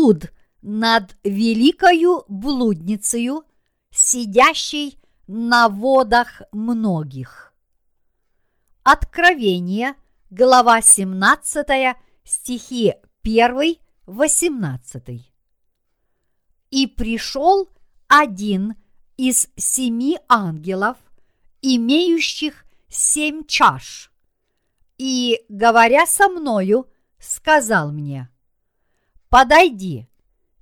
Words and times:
суд 0.00 0.30
над 0.62 1.16
великою 1.24 2.24
блудницею, 2.28 3.44
сидящей 3.90 4.98
на 5.26 5.68
водах 5.68 6.42
многих. 6.52 7.52
Откровение, 8.82 9.94
глава 10.30 10.80
17, 10.80 11.96
стихи 12.24 12.94
1, 13.22 13.76
18. 14.06 15.32
И 16.70 16.86
пришел 16.86 17.68
один 18.08 18.76
из 19.18 19.48
семи 19.56 20.18
ангелов, 20.28 20.96
имеющих 21.60 22.64
семь 22.88 23.44
чаш, 23.44 24.10
и, 24.96 25.44
говоря 25.50 26.06
со 26.06 26.28
мною, 26.28 26.86
сказал 27.18 27.92
мне, 27.92 28.30
«Подойди, 29.30 30.08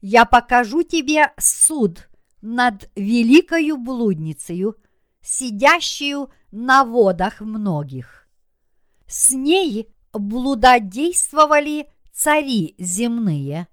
я 0.01 0.25
покажу 0.27 0.83
тебе 0.83 1.33
суд 1.39 2.09
над 2.43 2.91
великою 2.95 3.79
блудницею, 3.79 4.77
сидящую 5.23 6.31
на 6.51 6.85
водах 6.85 7.41
многих. 7.41 8.29
С 9.07 9.31
ней 9.31 9.89
блудодействовали 10.13 11.91
цари 12.13 12.75
земные, 12.79 13.69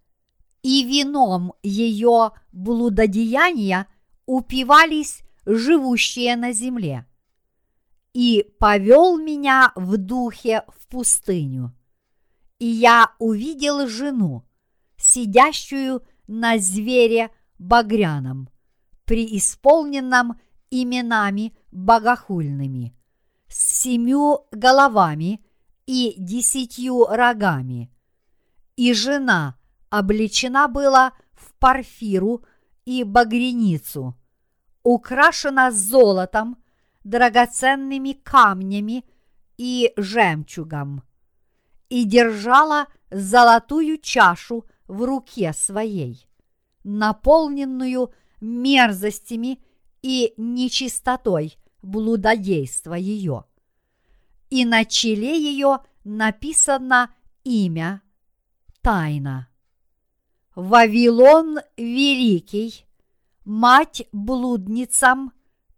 и 0.63 0.83
вином 0.83 1.53
ее 1.61 2.31
блудодеяния 2.51 3.87
упивались 4.25 5.21
живущие 5.45 6.35
на 6.37 6.53
земле. 6.53 7.05
И 8.13 8.49
повел 8.59 9.17
меня 9.17 9.73
в 9.75 9.97
духе 9.97 10.63
в 10.69 10.87
пустыню. 10.87 11.75
И 12.59 12.65
я 12.65 13.11
увидел 13.19 13.87
жену, 13.87 14.45
сидящую 15.09 16.03
на 16.27 16.57
звере 16.57 17.29
багряном, 17.59 18.49
преисполненном 19.05 20.39
именами 20.71 21.55
богохульными, 21.71 22.95
с 23.47 23.81
семью 23.83 24.47
головами 24.51 25.45
и 25.85 26.15
десятью 26.17 27.05
рогами. 27.05 27.91
И 28.75 28.93
жена 28.93 29.57
облечена 29.89 30.67
была 30.67 31.13
в 31.33 31.53
парфиру 31.59 32.43
и 32.85 33.03
багряницу, 33.03 34.17
украшена 34.83 35.71
золотом, 35.71 36.57
драгоценными 37.03 38.13
камнями 38.13 39.05
и 39.57 39.93
жемчугом, 39.95 41.03
и 41.89 42.03
держала 42.03 42.87
золотую 43.11 43.99
чашу 43.99 44.65
в 44.87 45.03
руке 45.03 45.53
своей, 45.53 46.27
наполненную 46.83 48.11
мерзостями 48.41 49.59
и 50.01 50.33
нечистотой 50.37 51.57
блудодейства 51.81 52.93
ее. 52.93 53.45
И 54.49 54.65
на 54.65 54.85
челе 54.85 55.37
ее 55.37 55.79
написано 56.03 57.13
имя 57.43 58.01
Тайна. 58.81 59.49
Вавилон 60.53 61.59
Великий, 61.75 62.85
мать 63.43 64.07
блудницам 64.11 65.33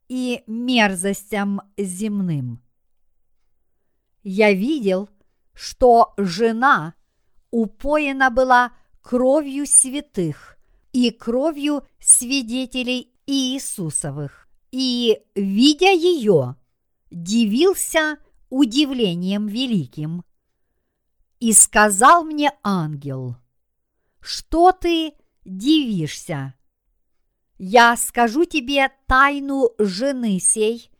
и 0.07 0.43
мерзостям 0.45 1.61
земным. 1.77 2.61
Я 4.23 4.51
видел, 4.53 5.09
что 5.53 6.13
жена 6.17 6.93
упоена 7.49 8.29
была 8.29 8.73
кровью 9.07 9.65
святых 9.65 10.57
и 10.91 11.11
кровью 11.11 11.87
свидетелей 11.97 13.13
Иисусовых. 13.25 14.49
И, 14.71 15.21
видя 15.33 15.93
ее, 15.93 16.57
дивился 17.09 18.17
удивлением 18.49 19.47
великим. 19.47 20.25
И 21.39 21.53
сказал 21.53 22.25
мне 22.25 22.51
ангел, 22.63 23.37
что 24.19 24.73
ты 24.73 25.13
дивишься? 25.45 26.55
Я 27.57 27.95
скажу 27.95 28.43
тебе 28.43 28.91
тайну 29.07 29.69
жены 29.79 30.37
сей 30.41 30.91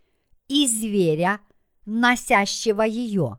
и 0.48 0.66
зверя, 0.66 1.42
носящего 1.86 2.84
ее, 2.84 3.38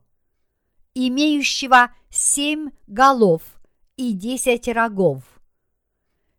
имеющего 0.92 1.90
семь 2.10 2.68
голов 2.86 3.57
и 3.98 4.12
десять 4.12 4.68
рогов. 4.68 5.22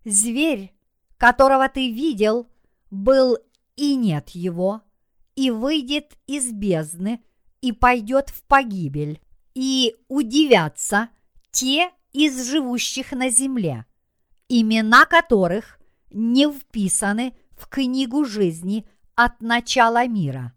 Зверь, 0.06 0.74
которого 1.18 1.68
ты 1.68 1.92
видел, 1.92 2.48
был 2.90 3.38
и 3.76 3.96
нет 3.96 4.30
его, 4.30 4.82
и 5.36 5.52
выйдет 5.52 6.18
из 6.26 6.52
бездны, 6.52 7.22
и 7.62 7.74
пойдет 7.74 8.30
в 8.30 8.44
погибель, 8.44 9.22
и 9.54 9.96
удивятся 10.08 11.10
те 11.52 11.92
из 12.14 12.50
живущих 12.50 13.12
на 13.12 13.30
земле, 13.30 13.86
имена 14.48 15.06
которых 15.06 15.80
не 16.12 16.50
вписаны 16.50 17.36
в 17.52 17.68
книгу 17.68 18.24
жизни 18.24 18.88
от 19.16 19.42
начала 19.42 20.08
мира, 20.08 20.54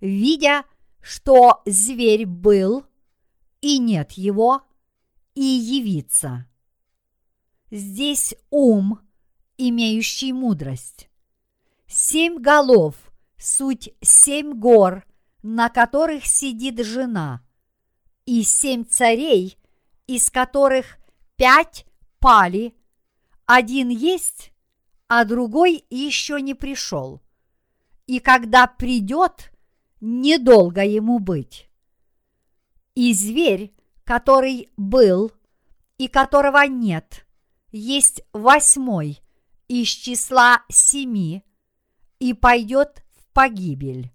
видя, 0.00 0.64
что 1.02 1.60
зверь 1.66 2.24
был, 2.24 2.86
и 3.60 3.78
нет 3.78 4.12
его, 4.12 4.62
и 5.40 5.42
явится. 5.42 6.46
Здесь 7.70 8.34
ум, 8.50 9.00
имеющий 9.56 10.34
мудрость. 10.34 11.08
Семь 11.86 12.36
голов– 12.42 12.94
суть 13.38 13.88
семь 14.02 14.52
гор, 14.52 15.06
на 15.42 15.70
которых 15.70 16.26
сидит 16.26 16.84
жена, 16.84 17.42
и 18.26 18.42
семь 18.42 18.84
царей, 18.84 19.56
из 20.06 20.28
которых 20.28 20.98
пять 21.36 21.86
пали, 22.18 22.74
один 23.46 23.88
есть, 23.88 24.52
а 25.08 25.24
другой 25.24 25.86
еще 25.88 26.42
не 26.42 26.52
пришел. 26.52 27.22
И 28.06 28.20
когда 28.20 28.66
придет, 28.66 29.52
недолго 30.02 30.84
ему 30.84 31.18
быть. 31.18 31.70
И 32.94 33.14
зверь, 33.14 33.72
который 34.10 34.68
был 34.76 35.30
и 35.96 36.08
которого 36.08 36.66
нет, 36.66 37.24
есть 37.70 38.22
восьмой 38.32 39.20
из 39.68 39.86
числа 39.86 40.64
семи 40.68 41.44
и 42.18 42.34
пойдет 42.34 43.04
в 43.16 43.32
погибель. 43.32 44.10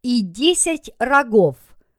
И 0.00 0.22
десять 0.22 0.90
рогов, 0.98 1.58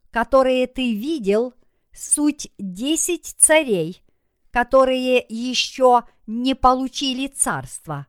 которые 0.10 0.66
ты 0.66 0.96
видел, 0.96 1.54
суть 1.94 2.52
десять 2.58 3.36
царей, 3.38 4.02
которые 4.50 5.24
еще 5.30 6.06
не 6.26 6.56
получили 6.56 7.28
царство, 7.28 8.08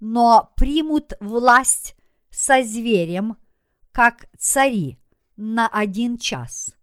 но 0.00 0.54
примут 0.56 1.12
власть 1.20 1.94
со 2.30 2.62
зверем, 2.62 3.36
как 3.92 4.30
цари, 4.38 4.98
на 5.36 5.68
один 5.68 6.16
час. 6.16 6.75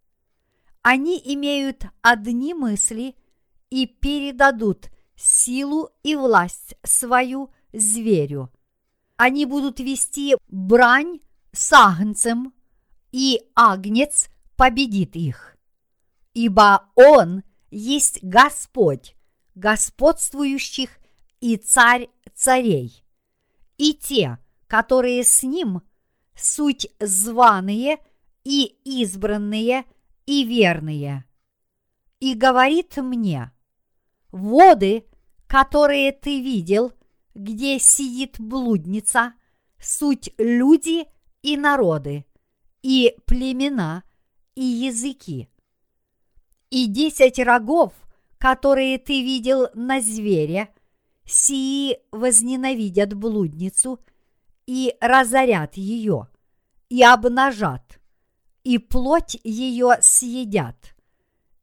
Они 0.84 1.20
имеют 1.24 1.86
одни 2.02 2.54
мысли 2.54 3.16
и 3.70 3.88
передадут 3.88 4.90
силу 5.16 5.90
и 6.04 6.16
власть 6.16 6.76
свою 6.84 7.52
зверю. 7.72 8.52
Они 9.16 9.46
будут 9.46 9.80
вести 9.80 10.36
брань 10.48 11.22
с 11.54 11.72
агнцем, 11.72 12.54
и 13.14 13.42
агнец 13.56 14.28
победит 14.58 15.16
их. 15.16 15.56
Ибо 16.34 16.90
он 16.96 17.44
есть 17.72 18.20
Господь, 18.22 19.16
господствующих 19.56 20.90
и 21.40 21.56
царь 21.56 22.10
царей. 22.36 23.06
И 23.78 23.94
те, 23.94 24.38
которые 24.68 25.24
с 25.24 25.44
ним, 25.44 25.82
суть 26.36 26.88
званые 27.00 28.00
и 28.44 28.66
избранные 28.84 29.86
и 30.26 30.44
верные. 30.44 31.26
И 32.20 32.36
говорит 32.36 32.98
мне, 32.98 33.52
воды, 34.32 35.06
которые 35.48 36.12
ты 36.12 36.42
видел, 36.42 36.94
где 37.36 37.80
сидит 37.80 38.40
блудница, 38.40 39.34
суть 39.80 40.34
люди 40.38 41.06
и 41.42 41.58
народы, 41.58 42.26
и 42.82 43.16
племена, 43.26 44.04
и 44.56 44.64
языки. 44.64 45.50
И 46.70 46.88
десять 46.88 47.40
рогов, 47.40 47.94
которые 48.38 48.98
ты 48.98 49.22
видел 49.22 49.68
на 49.74 50.02
звере, 50.02 50.74
сии 51.26 51.98
возненавидят 52.12 53.14
блудницу 53.14 54.00
и 54.66 54.96
разорят 55.00 55.76
ее, 55.76 56.28
и 56.90 57.04
обнажат, 57.04 58.00
и 58.64 58.78
плоть 58.78 59.38
ее 59.44 59.98
съедят, 60.02 60.96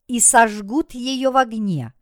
и 0.07 0.19
сожгут 0.19 0.93
ее 0.93 1.29
в 1.29 1.37
огне, 1.37 1.93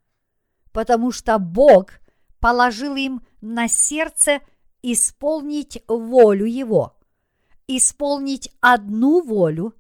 потому 0.72 1.12
что 1.12 1.40
Бог 1.40 2.00
положил 2.40 2.96
им 2.96 3.22
на 3.42 3.68
сердце 3.68 4.42
исполнить 4.82 5.84
волю 5.88 6.46
Его, 6.46 6.98
исполнить 7.68 8.52
одну 8.62 9.22
волю 9.22 9.76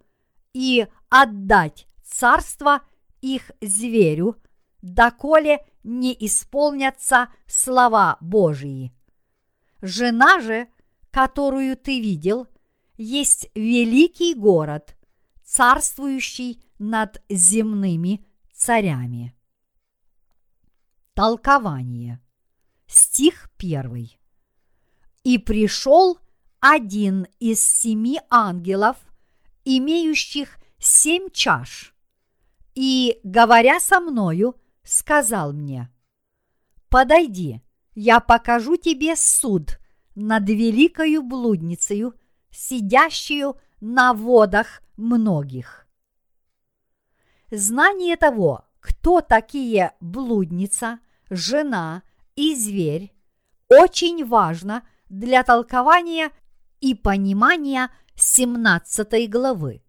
и 0.53 0.87
отдать 1.09 1.87
царство 2.03 2.81
их 3.21 3.51
зверю, 3.61 4.37
доколе 4.81 5.65
не 5.83 6.15
исполнятся 6.25 7.29
слова 7.45 8.17
Божии. 8.21 8.93
Жена 9.81 10.39
же, 10.39 10.67
которую 11.11 11.77
ты 11.77 11.99
видел, 11.99 12.47
есть 12.97 13.49
великий 13.55 14.33
город, 14.33 14.95
царствующий 15.49 16.63
над 16.77 17.23
земными 17.27 18.23
царями. 18.53 19.35
Толкование. 21.15 22.21
Стих 22.85 23.49
первый. 23.57 24.19
И 25.23 25.39
пришел 25.39 26.19
один 26.59 27.25
из 27.39 27.61
семи 27.61 28.19
ангелов, 28.29 28.97
имеющих 29.65 30.57
семь 30.77 31.29
чаш, 31.31 31.95
и, 32.75 33.19
говоря 33.23 33.79
со 33.79 33.99
мною, 33.99 34.55
сказал 34.83 35.53
мне, 35.53 35.91
«Подойди, 36.89 37.61
я 37.95 38.19
покажу 38.19 38.77
тебе 38.77 39.15
суд 39.15 39.79
над 40.13 40.47
великою 40.47 41.23
блудницею, 41.23 42.13
сидящую 42.51 43.59
на 43.81 44.13
водах 44.13 44.81
многих». 44.97 45.87
Знание 47.51 48.15
того, 48.15 48.65
кто 48.79 49.21
такие 49.21 49.93
блудница, 49.99 50.99
жена 51.29 52.03
и 52.35 52.55
зверь, 52.55 53.13
очень 53.67 54.25
важно 54.25 54.87
для 55.09 55.43
толкования 55.43 56.31
и 56.79 56.93
понимания 56.93 57.89
17 58.15 59.29
главы. 59.29 59.83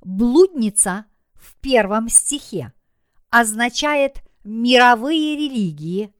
Блудница 0.00 1.06
в 1.34 1.54
первом 1.60 2.08
стихе 2.08 2.72
означает 3.30 4.22
мировые 4.44 5.36
религии, 5.36 6.14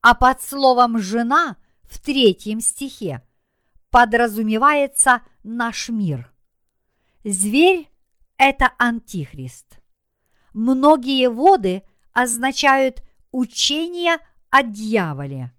а 0.00 0.14
под 0.14 0.42
словом 0.42 0.98
«жена» 0.98 1.56
в 1.82 2.00
третьем 2.00 2.60
стихе 2.60 3.22
подразумевается 3.90 5.22
наш 5.48 5.88
мир. 5.88 6.30
Зверь– 7.24 7.90
это 8.36 8.72
антихрист. 8.78 9.80
Многие 10.52 11.28
воды 11.28 11.82
означают 12.12 13.02
учение 13.32 14.18
о 14.50 14.62
дьяволе. 14.62 15.52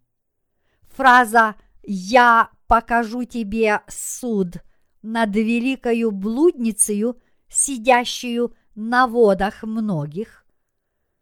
Фраза 0.89 1.56
«Я 1.83 2.50
покажу 2.68 3.24
тебе 3.24 3.81
суд 3.88 4.57
над 5.01 5.36
великою 5.36 6.12
блудницею, 6.12 7.19
сидящую 7.47 8.56
на 8.75 9.07
водах 9.07 9.63
многих», 9.63 10.45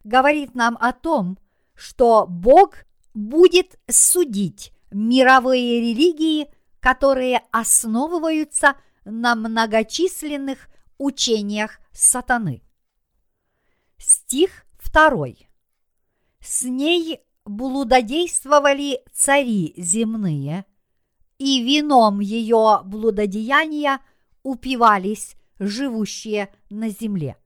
говорит 0.04 0.54
нам 0.54 0.76
о 0.80 0.92
том, 0.92 1.38
что 1.74 2.26
Бог 2.28 2.84
будет 3.14 3.78
судить 3.88 4.72
мировые 4.90 5.80
религии, 5.80 6.48
которые 6.80 7.42
основываются 7.50 8.76
на 9.04 9.34
многочисленных 9.34 10.68
учениях 10.98 11.78
сатаны. 11.92 12.62
Стих 13.96 14.64
второй. 14.78 15.48
С 16.40 16.62
ней 16.62 17.20
блудодействовали 17.44 19.00
цари 19.12 19.74
земные, 19.76 20.64
и 21.38 21.62
вином 21.62 22.20
ее 22.20 22.80
блудодеяния 22.84 24.00
упивались 24.42 25.36
живущие 25.58 26.52
на 26.70 26.90
земле. 26.90 27.36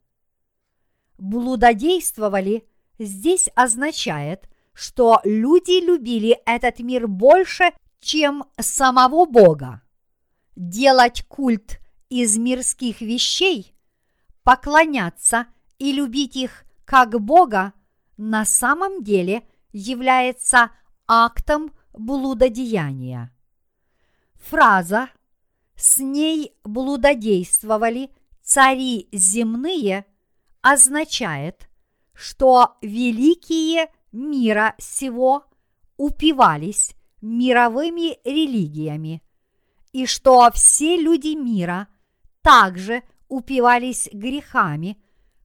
Блудодействовали 1.18 2.66
здесь 2.98 3.48
означает, 3.54 4.48
что 4.74 5.20
люди 5.24 5.84
любили 5.84 6.38
этот 6.46 6.80
мир 6.80 7.06
больше, 7.06 7.72
чем 8.02 8.44
самого 8.60 9.24
Бога. 9.24 9.80
Делать 10.56 11.24
культ 11.28 11.80
из 12.10 12.36
мирских 12.36 13.00
вещей, 13.00 13.74
поклоняться 14.42 15.46
и 15.78 15.92
любить 15.92 16.36
их 16.36 16.64
как 16.84 17.18
Бога 17.20 17.72
на 18.18 18.44
самом 18.44 19.02
деле 19.02 19.48
является 19.72 20.72
актом 21.06 21.72
блудодеяния. 21.94 23.32
Фраза 24.34 25.08
«с 25.76 25.98
ней 25.98 26.52
блудодействовали 26.64 28.10
цари 28.42 29.08
земные» 29.12 30.04
означает, 30.60 31.68
что 32.12 32.76
великие 32.82 33.90
мира 34.10 34.74
сего 34.78 35.44
упивались 35.96 36.94
мировыми 37.22 38.18
религиями, 38.28 39.22
и 39.92 40.06
что 40.06 40.50
все 40.52 40.96
люди 40.96 41.34
мира 41.34 41.88
также 42.42 43.02
упивались 43.28 44.08
грехами, 44.12 45.00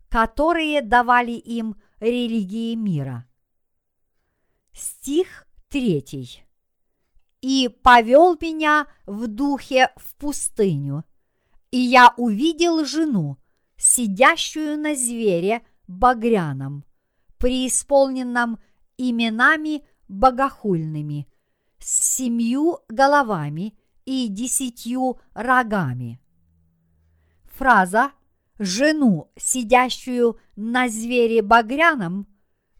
которые 0.09 0.81
давали 0.81 1.31
им 1.31 1.75
религии 1.99 2.75
мира. 2.75 3.25
Стих 4.73 5.47
третий. 5.69 6.43
«И 7.41 7.69
повел 7.69 8.35
меня 8.41 8.87
в 9.05 9.27
духе 9.27 9.91
в 9.95 10.15
пустыню, 10.15 11.05
и 11.71 11.77
я 11.77 12.13
увидел 12.17 12.83
жену, 12.83 13.37
сидящую 13.77 14.77
на 14.79 14.95
звере 14.95 15.61
багряном, 15.87 16.83
преисполненном 17.37 18.59
именами 18.97 19.83
богохульными, 20.07 21.27
с 21.87 22.17
семью 22.17 22.79
головами 22.89 23.73
и 24.03 24.27
десятью 24.27 25.21
рогами. 25.33 26.19
Фраза 27.45 28.11
«жену, 28.59 29.31
сидящую 29.37 30.37
на 30.57 30.89
звере 30.89 31.41
багряном» 31.41 32.27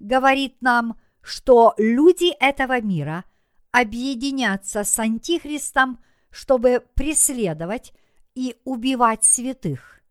говорит 0.02 0.62
нам, 0.62 1.00
что 1.22 1.74
люди 1.78 2.36
этого 2.38 2.82
мира 2.82 3.24
объединятся 3.72 4.84
с 4.84 5.00
Антихристом, 5.00 6.04
чтобы 6.30 6.86
преследовать 6.94 7.94
и 8.36 8.58
убивать 8.66 9.24
святых. 9.24 10.02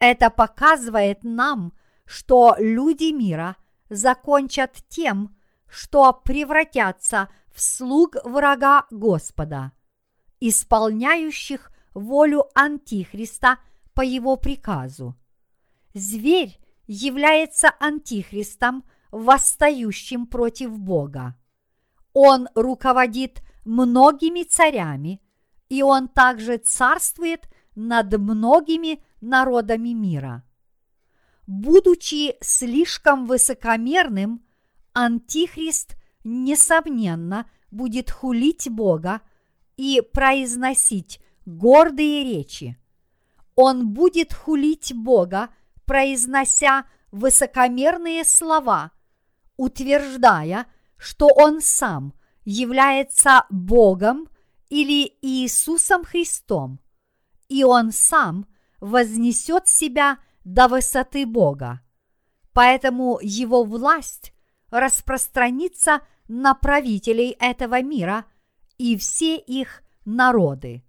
Это 0.00 0.30
показывает 0.30 1.22
нам, 1.22 1.72
что 2.04 2.56
люди 2.58 3.12
мира 3.12 3.54
закончат 3.88 4.82
тем, 4.88 5.36
что 5.68 6.12
превратятся 6.12 7.28
в 7.28 7.45
слуг 7.60 8.16
врага 8.24 8.86
Господа, 8.90 9.72
исполняющих 10.40 11.72
волю 11.94 12.44
Антихриста 12.54 13.58
по 13.94 14.02
его 14.02 14.36
приказу. 14.36 15.16
Зверь 15.94 16.58
является 16.86 17.72
Антихристом, 17.80 18.84
восстающим 19.10 20.26
против 20.26 20.78
Бога. 20.78 21.36
Он 22.12 22.48
руководит 22.54 23.42
многими 23.64 24.42
царями, 24.42 25.22
и 25.68 25.82
он 25.82 26.08
также 26.08 26.58
царствует 26.58 27.48
над 27.74 28.16
многими 28.18 29.02
народами 29.20 29.90
мира. 29.90 30.44
Будучи 31.46 32.36
слишком 32.40 33.26
высокомерным, 33.26 34.44
Антихрист, 34.92 35.96
несомненно, 36.26 37.48
будет 37.70 38.10
хулить 38.10 38.68
Бога 38.68 39.20
и 39.76 40.02
произносить 40.12 41.20
гордые 41.46 42.24
речи. 42.24 42.76
Он 43.54 43.88
будет 43.88 44.34
хулить 44.34 44.92
Бога, 44.92 45.50
произнося 45.84 46.86
высокомерные 47.12 48.24
слова, 48.24 48.90
утверждая, 49.56 50.66
что 50.96 51.28
он 51.28 51.60
сам 51.60 52.12
является 52.44 53.46
Богом 53.48 54.28
или 54.68 55.16
Иисусом 55.22 56.04
Христом, 56.04 56.80
и 57.48 57.62
он 57.62 57.92
сам 57.92 58.46
вознесет 58.80 59.68
себя 59.68 60.18
до 60.44 60.66
высоты 60.66 61.24
Бога. 61.24 61.80
Поэтому 62.52 63.18
его 63.22 63.62
власть 63.62 64.32
распространится 64.70 66.00
на 66.28 66.54
правителей 66.54 67.36
этого 67.38 67.82
мира 67.82 68.24
и 68.78 68.96
все 68.96 69.36
их 69.36 69.82
народы. 70.04 70.84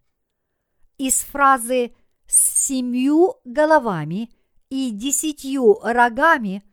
Из 0.97 1.21
фразы 1.21 1.95
«с 2.25 2.65
семью 2.67 3.35
головами» 3.45 4.29
и 4.69 4.91
десятью 4.91 5.79
рогами 5.81 6.63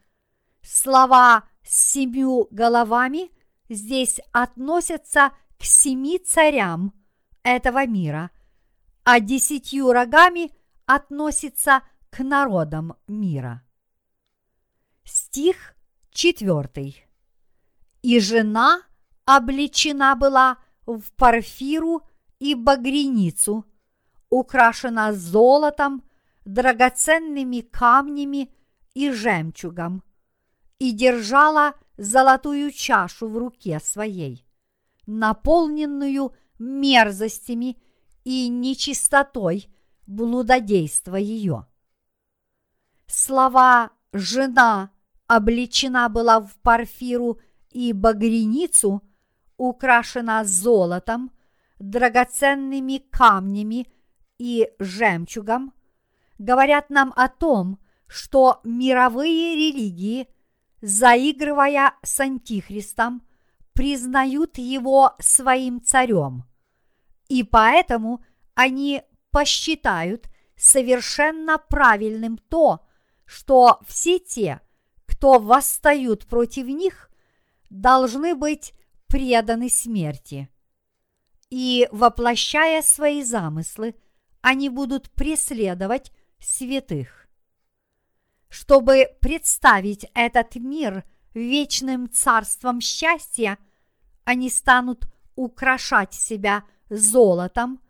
слова 0.63 1.45
с 1.63 1.93
семью 1.93 2.49
головами 2.51 3.31
здесь 3.69 4.21
относятся 4.33 5.31
к 5.59 5.65
семи 5.65 6.19
царям 6.19 6.93
этого 7.43 7.87
мира, 7.87 8.31
а 9.05 9.21
десятью 9.21 9.93
рогами 9.93 10.51
относится 10.87 11.83
к 12.11 12.23
народам 12.23 12.97
мира. 13.07 13.63
Стих 15.05 15.77
четвертый. 16.11 17.05
И 18.05 18.21
жена 18.21 18.83
облечена 19.25 20.15
была 20.15 20.59
в 20.85 21.11
парфиру 21.17 22.03
и 22.39 22.55
багряницу, 22.55 23.65
украшена 24.29 25.15
золотом, 25.15 26.03
драгоценными 26.45 27.63
камнями 27.63 28.55
и 28.93 29.11
жемчугом, 29.11 30.03
и 30.79 30.93
держала 30.93 31.73
золотую 31.97 32.73
чашу 32.73 33.27
в 33.27 33.39
руке 33.39 33.81
своей, 33.81 34.47
наполненную 35.07 36.35
мерзостями 36.59 37.79
и 38.25 38.49
нечистотой 38.49 39.75
блудодейства 40.07 41.17
ее. 41.17 41.67
Слова 43.07 43.93
«жена» 44.13 44.91
облечена 45.27 46.11
была 46.11 46.41
в 46.41 46.55
парфиру 46.57 47.41
и 47.75 47.93
багряницу, 47.93 49.03
украшена 49.57 50.45
золотом, 50.45 51.31
драгоценными 51.79 52.99
камнями 53.11 53.87
и 54.39 54.71
жемчугом, 54.79 55.75
говорят 56.39 56.89
нам 56.89 57.13
о 57.17 57.29
том, 57.29 57.79
что 58.07 58.61
мировые 58.65 59.57
религии, 59.57 60.29
заигрывая 60.81 61.95
с 62.03 62.21
Антихристом, 62.21 63.23
признают 63.73 64.57
его 64.59 65.15
своим 65.19 65.83
царем. 65.83 66.45
И 67.29 67.43
поэтому 67.43 68.25
они 68.55 69.03
посчитают 69.31 70.29
совершенно 70.57 71.59
правильным 71.59 72.39
то, 72.39 72.87
что 73.25 73.81
все 73.87 74.21
те, 74.21 74.61
кто 75.07 75.39
восстают 75.41 76.27
против 76.27 76.67
них, 76.67 77.11
должны 77.75 78.37
быть 78.37 78.73
преданы 79.09 79.69
смерти. 79.69 80.49
И, 81.51 81.89
воплощая 81.91 82.83
свои 82.83 83.23
замыслы, 83.25 83.97
они 84.43 84.69
будут 84.69 85.11
преследовать 85.11 86.13
святых. 86.39 87.29
Чтобы 88.49 89.09
представить 89.21 90.07
этот 90.15 90.55
мир 90.55 91.05
вечным 91.35 92.09
царством 92.09 92.81
счастья, 92.81 93.59
они 94.23 94.51
станут 94.51 95.07
украшать 95.35 96.15
себя 96.15 96.63
золотом, 96.89 97.81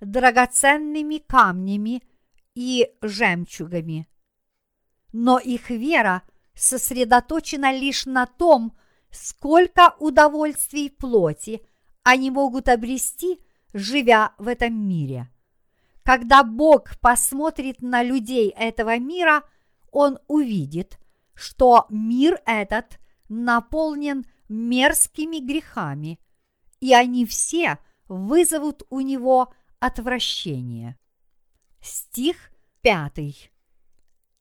драгоценными 0.00 1.18
камнями 1.18 2.02
и 2.54 2.90
жемчугами. 3.02 4.08
Но 5.12 5.38
их 5.38 5.68
вера 5.68 6.22
сосредоточена 6.54 7.76
лишь 7.76 8.06
на 8.06 8.26
том, 8.26 8.74
сколько 9.14 9.94
удовольствий 9.98 10.90
плоти 10.90 11.62
они 12.02 12.30
могут 12.30 12.68
обрести, 12.68 13.40
живя 13.72 14.34
в 14.38 14.48
этом 14.48 14.74
мире. 14.74 15.30
Когда 16.02 16.44
Бог 16.44 16.98
посмотрит 17.00 17.80
на 17.80 18.02
людей 18.02 18.50
этого 18.50 18.98
мира, 18.98 19.42
Он 19.90 20.18
увидит, 20.28 20.98
что 21.34 21.86
мир 21.88 22.40
этот 22.44 22.98
наполнен 23.28 24.26
мерзкими 24.48 25.38
грехами, 25.38 26.20
и 26.80 26.92
они 26.92 27.24
все 27.24 27.78
вызовут 28.06 28.82
у 28.90 29.00
него 29.00 29.54
отвращение. 29.78 30.98
Стих 31.80 32.50
пятый. 32.82 33.50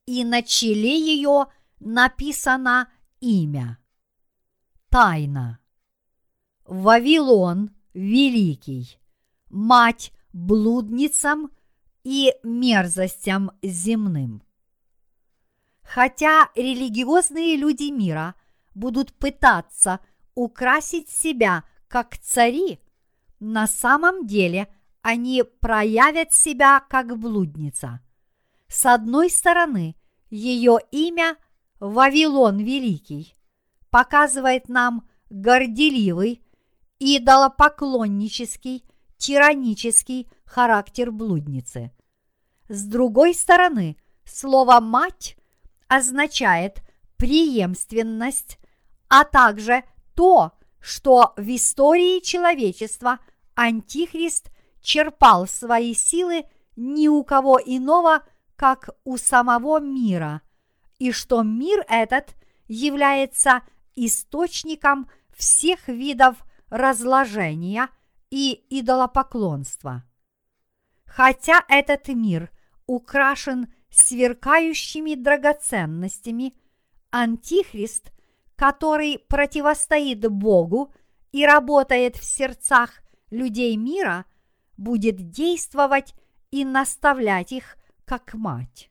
И 0.06 0.26
на 0.26 0.44
челе 0.44 1.00
ее 1.00 1.46
написано 1.80 2.92
имя. 3.22 3.80
Тайна. 4.94 5.58
Вавилон 6.66 7.72
Великий, 7.96 9.00
мать 9.50 10.14
блудницам 10.34 11.50
и 12.04 12.32
мерзостям 12.44 13.50
земным. 13.64 14.44
Хотя 15.82 16.52
религиозные 16.54 17.56
люди 17.56 17.90
мира 17.90 18.36
будут 18.76 19.16
пытаться 19.16 20.00
украсить 20.36 21.10
себя 21.10 21.64
как 21.88 22.20
цари, 22.20 22.80
на 23.40 23.66
самом 23.66 24.28
деле 24.28 24.68
они 25.02 25.42
проявят 25.42 26.34
себя 26.34 26.80
как 26.88 27.18
блудница. 27.18 28.00
С 28.68 28.86
одной 28.86 29.32
стороны, 29.32 29.96
ее 30.30 30.78
имя 30.92 31.36
Вавилон 31.80 32.60
Великий 32.60 33.34
показывает 33.94 34.70
нам 34.70 35.08
горделивый, 35.30 36.44
идолопоклоннический, 36.98 38.84
тиранический 39.18 40.28
характер 40.46 41.12
блудницы. 41.12 41.92
С 42.70 42.86
другой 42.86 43.36
стороны, 43.36 43.98
слово 44.26 44.80
«мать» 44.80 45.38
означает 45.88 46.82
преемственность, 47.18 48.58
а 49.10 49.26
также 49.26 49.84
то, 50.16 50.54
что 50.80 51.36
в 51.38 51.56
истории 51.56 52.20
человечества 52.20 53.20
Антихрист 53.54 54.50
черпал 54.82 55.46
свои 55.46 55.94
силы 55.94 56.46
ни 56.76 57.08
у 57.08 57.24
кого 57.24 57.60
иного, 57.64 58.24
как 58.56 58.90
у 59.04 59.18
самого 59.18 59.80
мира, 59.80 60.42
и 60.98 61.12
что 61.12 61.44
мир 61.44 61.86
этот 61.88 62.34
является 62.68 63.62
источником 63.96 65.10
всех 65.36 65.88
видов 65.88 66.38
разложения 66.70 67.90
и 68.30 68.66
идолопоклонства. 68.70 70.04
Хотя 71.06 71.64
этот 71.68 72.08
мир 72.08 72.50
украшен 72.88 73.72
сверкающими 73.90 75.16
драгоценностями, 75.16 76.56
Антихрист, 77.12 78.12
который 78.56 79.20
противостоит 79.20 80.28
Богу 80.28 80.92
и 81.32 81.46
работает 81.46 82.16
в 82.16 82.24
сердцах 82.24 83.04
людей 83.30 83.78
мира, 83.78 84.26
будет 84.78 85.30
действовать 85.30 86.16
и 86.50 86.66
наставлять 86.66 87.52
их 87.52 87.78
как 88.06 88.34
мать. 88.34 88.90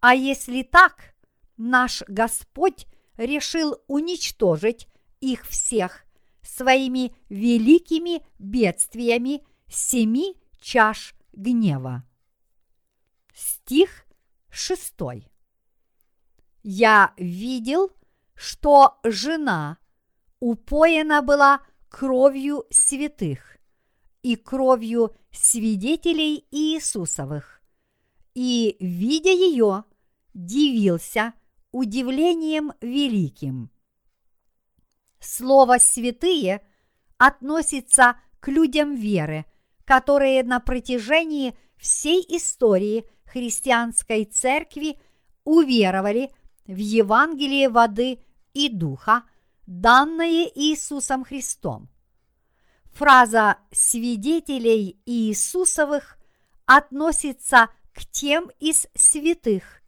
А 0.00 0.14
если 0.14 0.62
так, 0.62 1.14
наш 1.56 2.02
Господь 2.08 2.86
решил 3.16 3.76
уничтожить 3.86 4.88
их 5.20 5.46
всех 5.46 6.04
своими 6.42 7.14
великими 7.28 8.22
бедствиями 8.38 9.42
семи 9.68 10.36
чаш 10.60 11.14
гнева. 11.32 12.04
Стих 13.34 14.06
шестой. 14.48 15.28
Я 16.62 17.12
видел, 17.16 17.90
что 18.34 18.98
жена 19.04 19.78
упоена 20.40 21.22
была 21.22 21.60
кровью 21.88 22.64
святых 22.70 23.58
и 24.22 24.36
кровью 24.36 25.14
свидетелей 25.30 26.46
Иисусовых, 26.50 27.62
и, 28.34 28.76
видя 28.80 29.30
ее, 29.30 29.84
дивился 30.34 31.32
удивлением 31.72 32.72
великим. 32.80 33.70
Слово 35.20 35.78
«святые» 35.78 36.66
относится 37.18 38.16
к 38.40 38.48
людям 38.48 38.94
веры, 38.94 39.46
которые 39.84 40.42
на 40.44 40.60
протяжении 40.60 41.56
всей 41.76 42.24
истории 42.28 43.08
христианской 43.24 44.24
церкви 44.24 44.98
уверовали 45.44 46.30
в 46.66 46.76
Евангелие 46.76 47.68
воды 47.68 48.20
и 48.54 48.68
духа, 48.68 49.24
данное 49.66 50.50
Иисусом 50.54 51.24
Христом. 51.24 51.88
Фраза 52.92 53.58
«свидетелей 53.72 55.00
Иисусовых» 55.04 56.18
относится 56.64 57.68
к 57.92 58.04
тем 58.06 58.50
из 58.58 58.86
святых, 58.94 59.82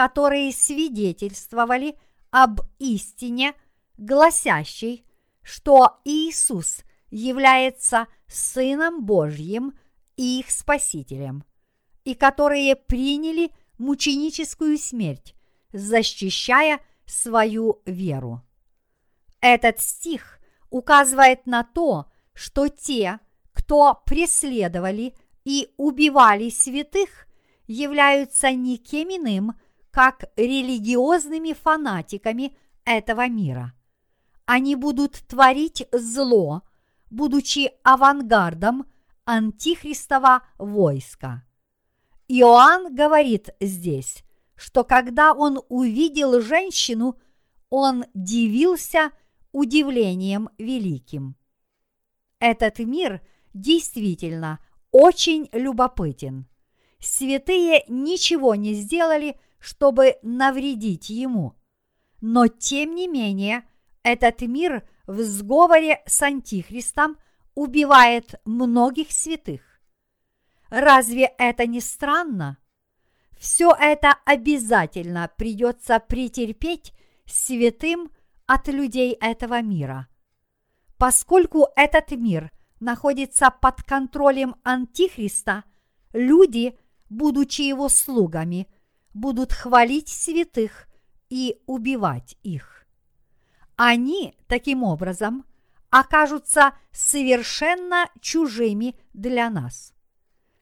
которые 0.00 0.50
свидетельствовали 0.50 1.94
об 2.30 2.62
истине– 2.78 3.52
гласящий, 3.98 5.04
что 5.42 6.00
Иисус 6.06 6.84
является 7.10 8.06
Сыном 8.26 9.04
Божьим 9.04 9.74
и 10.16 10.40
их 10.40 10.50
Спасителем, 10.50 11.44
и 12.04 12.14
которые 12.14 12.76
приняли 12.76 13.50
мученическую 13.76 14.78
смерть, 14.78 15.34
защищая 15.70 16.80
свою 17.04 17.82
веру. 17.84 18.42
Этот 19.42 19.80
стих 19.80 20.38
указывает 20.70 21.44
на 21.44 21.62
то, 21.62 22.10
что 22.32 22.68
те, 22.68 23.20
кто 23.52 24.00
преследовали 24.06 25.14
и 25.44 25.74
убивали 25.76 26.48
святых, 26.48 27.26
являются 27.66 28.50
никем 28.52 29.10
иным, 29.10 29.52
как 29.90 30.24
религиозными 30.36 31.52
фанатиками 31.52 32.56
этого 32.84 33.28
мира. 33.28 33.74
Они 34.46 34.74
будут 34.76 35.14
творить 35.28 35.86
зло, 35.92 36.62
будучи 37.10 37.72
авангардом 37.82 38.86
антихристова 39.24 40.42
войска. 40.58 41.44
Иоанн 42.28 42.94
говорит 42.94 43.50
здесь, 43.60 44.24
что 44.56 44.84
когда 44.84 45.32
он 45.32 45.60
увидел 45.68 46.40
женщину, 46.40 47.16
он 47.70 48.04
дивился 48.14 49.10
удивлением 49.52 50.48
великим. 50.58 51.36
Этот 52.38 52.78
мир 52.78 53.20
действительно 53.52 54.58
очень 54.90 55.48
любопытен. 55.52 56.46
Святые 56.98 57.84
ничего 57.88 58.54
не 58.54 58.74
сделали, 58.74 59.36
чтобы 59.60 60.16
навредить 60.22 61.10
ему. 61.10 61.54
Но 62.20 62.48
тем 62.48 62.94
не 62.94 63.06
менее, 63.06 63.64
этот 64.02 64.40
мир 64.42 64.88
в 65.06 65.20
сговоре 65.22 66.02
с 66.06 66.22
Антихристом 66.22 67.16
убивает 67.54 68.34
многих 68.44 69.12
святых. 69.12 69.62
Разве 70.70 71.32
это 71.38 71.66
не 71.66 71.80
странно? 71.80 72.58
Все 73.38 73.74
это 73.78 74.14
обязательно 74.24 75.30
придется 75.36 75.98
претерпеть 75.98 76.92
святым 77.26 78.10
от 78.46 78.68
людей 78.68 79.16
этого 79.20 79.62
мира. 79.62 80.08
Поскольку 80.98 81.68
этот 81.76 82.10
мир 82.12 82.52
находится 82.78 83.50
под 83.50 83.82
контролем 83.82 84.56
Антихриста, 84.62 85.64
люди, 86.12 86.78
будучи 87.08 87.62
его 87.62 87.88
слугами, 87.88 88.68
будут 89.12 89.52
хвалить 89.52 90.08
святых 90.08 90.88
и 91.28 91.60
убивать 91.66 92.36
их. 92.42 92.86
Они 93.76 94.36
таким 94.46 94.82
образом 94.82 95.44
окажутся 95.90 96.74
совершенно 96.92 98.08
чужими 98.20 98.96
для 99.12 99.50
нас. 99.50 99.92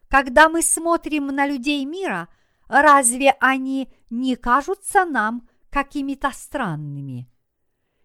Когда 0.09 0.49
мы 0.49 0.62
смотрим 0.62 1.26
на 1.26 1.47
людей 1.47 1.85
мира, 1.85 2.28
разве 2.69 3.33
они 3.40 3.93
не 4.09 4.37
кажутся 4.37 5.05
нам 5.05 5.49
какими-то 5.71 6.31
странными? 6.33 7.28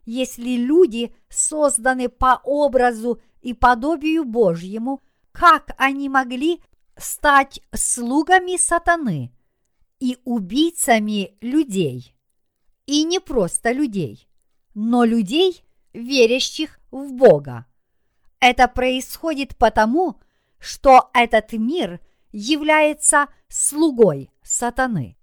Если 0.05 0.57
люди 0.57 1.15
созданы 1.29 2.09
по 2.09 2.41
образу 2.43 3.21
и 3.41 3.53
подобию 3.53 4.25
Божьему, 4.25 5.01
как 5.31 5.73
они 5.77 6.09
могли 6.09 6.61
стать 6.97 7.61
слугами 7.73 8.57
сатаны 8.57 9.33
и 10.03 10.17
убийцами 10.25 11.37
людей? 11.39 12.13
И 12.85 13.05
не 13.05 13.21
просто 13.21 13.71
людей, 13.71 14.27
но 14.73 15.05
людей, 15.05 15.63
верящих 15.93 16.81
в 16.91 17.13
Бога. 17.13 17.65
Это 18.41 18.67
происходит 18.67 19.55
потому, 19.55 20.19
что 20.59 21.09
этот 21.13 21.53
мир 21.53 22.01
является 22.33 23.27
слугой 23.47 24.29
сатаны. 24.41 25.17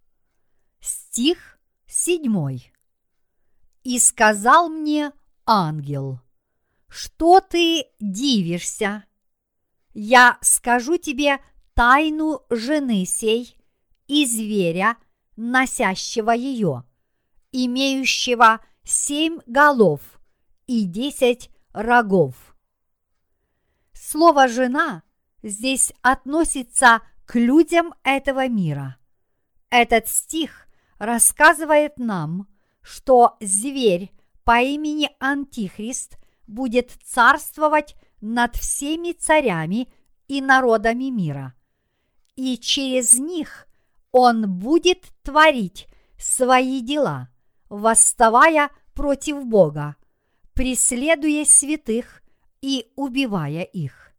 Стих 0.81 1.59
седьмой. 1.87 2.73
И 3.83 3.99
сказал 3.99 4.71
мне 4.71 5.13
ангел, 5.45 6.21
что 6.89 7.41
ты 7.41 7.85
дивишься? 8.01 9.05
Я 9.93 10.39
скажу 10.41 10.97
тебе 10.97 11.39
тайну 11.75 12.47
жены 12.49 13.05
сей 13.05 13.60
и 14.11 14.27
зверя, 14.27 14.97
носящего 15.37 16.33
ее, 16.33 16.83
имеющего 17.53 18.59
семь 18.83 19.39
голов 19.47 20.01
и 20.67 20.85
десять 20.85 21.49
рогов. 21.73 22.35
Слово 23.93 24.49
«жена» 24.49 25.05
здесь 25.45 25.93
относится 26.03 27.03
к 27.25 27.37
людям 27.37 27.95
этого 28.03 28.49
мира. 28.49 28.97
Этот 29.71 30.09
стих 30.09 30.67
рассказывает 30.99 31.97
нам, 31.97 32.49
что 32.83 33.37
зверь 33.41 34.11
по 34.43 34.61
имени 34.61 35.09
Антихрист 35.21 36.19
будет 36.49 36.91
царствовать 37.05 37.95
над 38.21 38.57
всеми 38.57 39.13
царями 39.13 39.93
и 40.27 40.41
народами 40.41 41.11
мира, 41.11 41.55
и 42.35 42.59
через 42.59 43.17
них 43.17 43.69
он 44.13 44.51
будет 44.51 45.05
творить 45.23 45.89
свои 46.19 46.81
дела, 46.81 47.29
восставая 47.69 48.71
против 48.95 49.45
Бога, 49.45 49.97
преследуя 50.55 51.45
святых 51.45 52.23
и 52.61 52.91
убивая 52.97 53.63
их. 53.63 54.13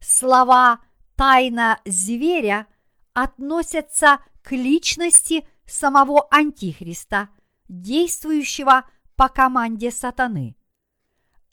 Слова 0.00 0.80
«тайна 1.16 1.80
зверя» 1.84 2.66
относятся 3.14 4.18
к 4.42 4.52
личности 4.52 5.46
самого 5.64 6.26
Антихриста, 6.30 7.30
действующего 7.68 8.84
по 9.16 9.28
команде 9.28 9.90
сатаны. 9.90 10.56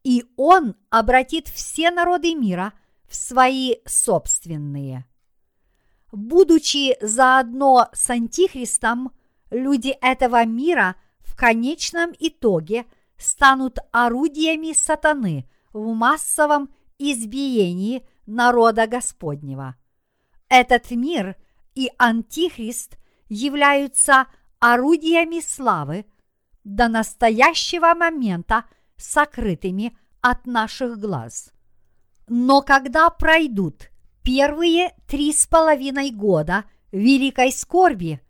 И 0.04 0.26
он 0.36 0.76
обратит 0.90 1.48
все 1.48 1.92
народы 1.92 2.34
мира 2.34 2.74
в 3.08 3.16
свои 3.16 3.76
собственные. 3.86 5.06
Будучи 6.12 6.98
заодно 7.02 7.88
с 7.94 8.10
Антихристом, 8.10 9.12
люди 9.50 9.96
этого 10.02 10.46
мира 10.46 10.96
в 11.20 11.36
конечном 11.36 12.12
итоге 12.20 12.86
станут 13.18 13.78
орудиями 13.92 14.74
сатаны 14.74 15.50
в 15.72 15.94
массовом 15.94 16.70
избиении 17.00 18.06
народа 18.26 18.88
Господнего. 18.88 19.76
Этот 20.50 20.92
мир 20.92 21.38
и 21.76 21.90
Антихрист 21.98 22.98
являются 23.30 24.28
орудиями 24.60 25.40
славы 25.40 26.06
до 26.66 26.90
настоящего 26.90 27.94
момента 27.94 28.66
сокрытыми 28.98 29.98
от 30.20 30.46
наших 30.46 31.00
глаз. 31.00 31.54
Но 32.28 32.62
когда 32.62 33.10
пройдут 33.10 33.91
первые 34.24 34.96
три 35.08 35.34
с 35.34 35.48
половиной 35.48 36.12
года 36.12 36.66
великой 36.92 37.52
скорби, 37.52 38.22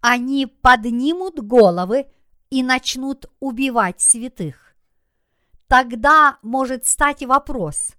они 0.00 0.46
поднимут 0.46 1.40
головы 1.40 2.06
и 2.50 2.62
начнут 2.62 3.26
убивать 3.40 4.00
святых. 4.00 4.76
Тогда 5.66 6.38
может 6.42 6.86
стать 6.86 7.24
вопрос, 7.24 7.92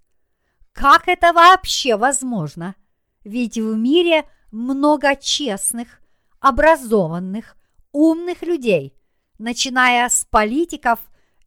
как 0.72 1.08
это 1.08 1.34
вообще 1.34 1.98
возможно? 1.98 2.76
Ведь 3.24 3.58
в 3.58 3.76
мире 3.76 4.30
много 4.52 5.16
честных, 5.16 6.00
образованных, 6.40 7.58
умных 7.92 8.44
людей, 8.44 8.94
начиная 9.40 10.08
с 10.08 10.24
политиков 10.26 11.00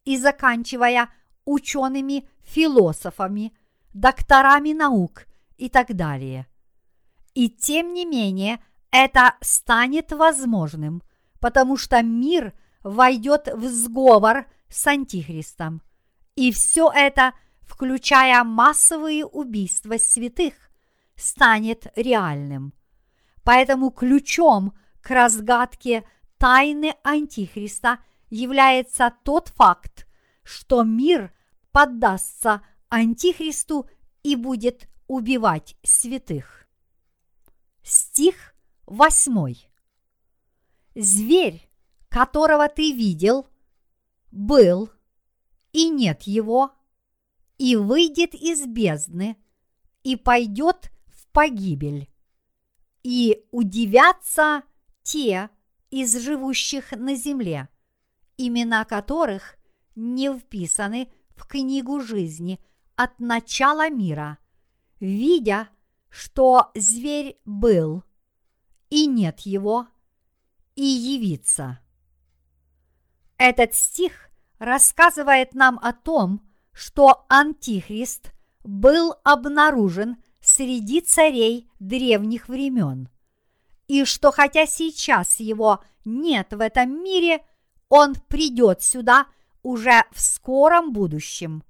и 0.04 0.18
заканчивая 0.18 1.08
учеными-философами, 1.44 3.56
докторами 3.94 4.72
наук 4.72 5.26
и 5.60 5.68
так 5.68 5.94
далее. 5.94 6.46
И 7.34 7.48
тем 7.48 7.92
не 7.92 8.04
менее 8.04 8.62
это 8.90 9.34
станет 9.40 10.12
возможным, 10.12 11.02
потому 11.40 11.76
что 11.76 12.02
мир 12.02 12.52
войдет 12.82 13.48
в 13.54 13.66
сговор 13.68 14.46
с 14.68 14.86
Антихристом. 14.86 15.82
И 16.34 16.50
все 16.52 16.90
это– 16.92 17.34
включая 17.70 18.42
массовые 18.42 19.24
убийства 19.24 19.96
святых, 19.96 20.54
станет 21.14 21.86
реальным. 21.94 22.74
Поэтому 23.44 23.90
ключом 23.90 24.74
к 25.00 25.10
разгадке 25.10 26.04
тайны 26.36 26.94
Антихриста 27.04 28.00
является 28.28 29.14
тот 29.24 29.48
факт, 29.48 30.08
что 30.42 30.82
мир 30.82 31.32
поддастся 31.70 32.62
Антихристу 32.88 33.88
и 34.24 34.34
будет 34.34 34.88
убивать 35.10 35.76
святых. 35.82 36.68
Стих 37.82 38.54
восьмой. 38.86 39.68
Зверь, 40.94 41.68
которого 42.08 42.68
ты 42.68 42.92
видел, 42.92 43.48
был, 44.30 44.88
и 45.72 45.88
нет 45.88 46.22
его, 46.22 46.70
и 47.58 47.74
выйдет 47.74 48.36
из 48.36 48.64
бездны, 48.68 49.36
и 50.04 50.14
пойдет 50.14 50.92
в 51.08 51.26
погибель. 51.32 52.08
И 53.02 53.44
удивятся 53.50 54.62
те 55.02 55.50
из 55.90 56.16
живущих 56.20 56.92
на 56.92 57.16
земле, 57.16 57.68
имена 58.36 58.84
которых 58.84 59.56
не 59.96 60.32
вписаны 60.32 61.12
в 61.30 61.48
книгу 61.48 62.00
жизни 62.00 62.60
от 62.94 63.18
начала 63.18 63.90
мира, 63.90 64.38
видя, 65.00 65.68
что 66.08 66.70
зверь 66.74 67.38
был, 67.44 68.04
и 68.90 69.06
нет 69.06 69.40
его, 69.40 69.88
и 70.74 70.84
явится. 70.84 71.80
Этот 73.38 73.74
стих 73.74 74.30
рассказывает 74.58 75.54
нам 75.54 75.78
о 75.82 75.92
том, 75.92 76.46
что 76.72 77.24
Антихрист 77.28 78.32
был 78.62 79.14
обнаружен 79.24 80.22
среди 80.40 81.00
царей 81.00 81.70
древних 81.78 82.48
времен, 82.48 83.08
и 83.88 84.04
что 84.04 84.30
хотя 84.30 84.66
сейчас 84.66 85.40
его 85.40 85.82
нет 86.04 86.52
в 86.52 86.60
этом 86.60 87.02
мире, 87.02 87.44
он 87.88 88.14
придет 88.28 88.82
сюда 88.82 89.26
уже 89.62 90.04
в 90.12 90.20
скором 90.20 90.92
будущем. 90.92 91.64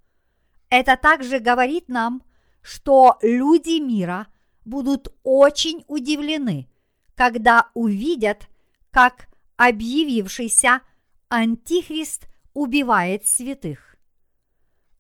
Это 0.69 0.97
также 0.97 1.39
говорит 1.41 1.89
нам, 1.89 2.23
что 2.63 3.19
люди 3.23 3.81
мира 3.81 4.27
будут 4.65 5.15
очень 5.23 5.85
удивлены, 5.89 6.69
когда 7.15 7.71
увидят, 7.75 8.49
как 8.91 9.29
объявившийся 9.57 10.81
Антихрист 11.29 12.27
убивает 12.55 13.27
святых. 13.27 13.97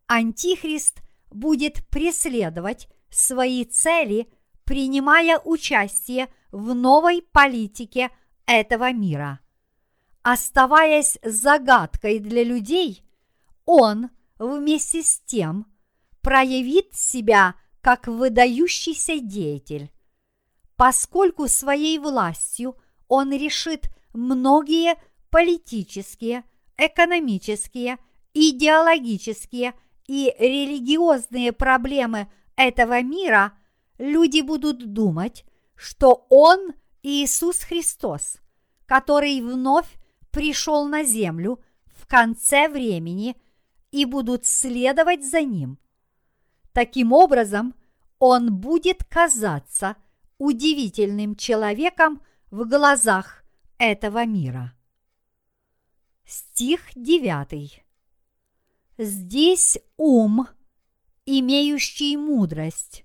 Антихрист 0.06 1.02
будет 1.30 1.86
преследовать 1.88 2.88
свои 3.10 3.64
цели, 3.64 4.28
принимая 4.64 5.38
участие 5.38 6.28
в 6.52 6.74
новой 6.74 7.22
политике 7.22 8.10
этого 8.46 8.92
мира. 8.92 9.40
Оставаясь 10.22 11.18
загадкой 11.22 12.18
для 12.18 12.44
людей, 12.44 13.04
он 13.64 14.10
вместе 14.38 15.02
с 15.02 15.20
тем 15.20 15.66
проявит 16.22 16.94
себя 16.94 17.54
как 17.80 18.06
выдающийся 18.06 19.20
деятель. 19.20 19.90
Поскольку 20.76 21.48
своей 21.48 21.98
властью 21.98 22.76
он 23.08 23.32
решит 23.32 23.90
многие 24.12 24.96
политические, 25.30 26.44
экономические, 26.76 27.98
идеологические 28.34 29.74
и 30.06 30.34
религиозные 30.38 31.52
проблемы 31.52 32.30
этого 32.56 33.02
мира, 33.02 33.52
люди 33.98 34.40
будут 34.40 34.92
думать, 34.92 35.44
что 35.76 36.26
Он 36.28 36.72
Иисус 37.02 37.60
Христос, 37.60 38.38
который 38.86 39.40
вновь 39.40 39.88
пришел 40.30 40.86
на 40.86 41.04
землю 41.04 41.60
в 41.86 42.06
конце 42.06 42.68
времени 42.68 43.36
и 43.90 44.04
будут 44.04 44.46
следовать 44.46 45.24
за 45.24 45.42
Ним. 45.42 45.78
Таким 46.72 47.12
образом, 47.12 47.74
Он 48.18 48.54
будет 48.54 49.04
казаться 49.04 49.96
удивительным 50.38 51.36
человеком 51.36 52.22
в 52.50 52.64
глазах 52.68 53.44
этого 53.78 54.24
мира. 54.24 54.74
Стих 56.24 56.82
9. 56.94 57.82
Здесь 58.98 59.78
ум, 59.96 60.46
имеющий 61.26 62.16
мудрость, 62.16 63.04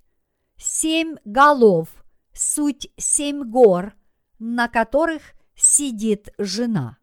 семь 0.58 1.16
голов, 1.26 1.90
суть 2.34 2.92
семь 2.98 3.44
гор, 3.44 3.94
на 4.38 4.68
которых 4.68 5.22
сидит 5.56 6.34
жена. 6.38 6.98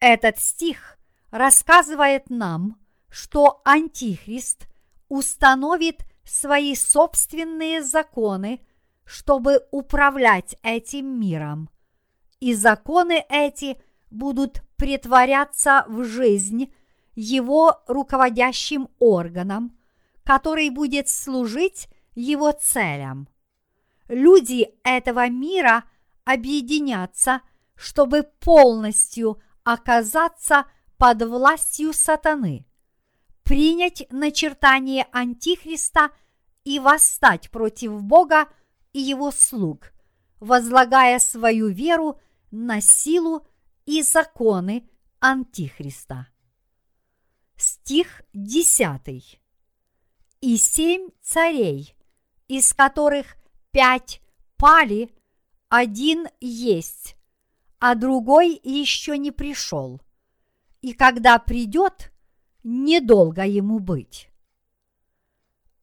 Этот 0.00 0.38
стих 0.38 0.98
рассказывает 1.30 2.30
нам, 2.30 2.78
что 3.08 3.60
Антихрист 3.64 4.66
установит 5.08 6.04
свои 6.24 6.74
собственные 6.74 7.82
законы, 7.82 8.66
чтобы 9.04 9.66
управлять 9.70 10.56
этим 10.62 11.20
миром. 11.20 11.68
И 12.40 12.54
законы 12.54 13.24
эти– 13.28 13.80
будут 14.14 14.62
претворяться 14.76 15.84
в 15.88 16.04
жизнь 16.04 16.72
его 17.14 17.82
руководящим 17.86 18.88
органом, 18.98 19.76
который 20.24 20.70
будет 20.70 21.08
служить 21.08 21.88
его 22.14 22.52
целям. 22.52 23.28
Люди 24.08 24.68
этого 24.84 25.28
мира 25.28 25.84
объединятся, 26.24 27.42
чтобы 27.74 28.22
полностью 28.40 29.40
оказаться 29.64 30.66
под 30.96 31.22
властью 31.22 31.92
сатаны, 31.92 32.66
принять 33.44 34.06
начертание 34.10 35.06
Антихриста 35.12 36.10
и 36.64 36.78
восстать 36.80 37.50
против 37.50 38.02
Бога 38.02 38.48
и 38.92 39.00
его 39.00 39.30
слуг, 39.30 39.92
возлагая 40.40 41.18
свою 41.18 41.68
веру 41.68 42.20
на 42.50 42.80
силу 42.80 43.46
и 43.86 44.02
законы 44.02 44.88
Антихриста. 45.20 46.28
Стих 47.56 48.22
10. 48.32 49.40
И 50.40 50.56
семь 50.56 51.08
царей, 51.22 51.94
из 52.48 52.72
которых 52.72 53.36
пять 53.70 54.20
пали, 54.56 55.14
один 55.68 56.28
есть, 56.40 57.16
а 57.78 57.94
другой 57.94 58.60
еще 58.62 59.18
не 59.18 59.30
пришел. 59.30 60.00
И 60.80 60.92
когда 60.92 61.38
придет, 61.38 62.13
недолго 62.64 63.44
ему 63.44 63.78
быть. 63.78 64.28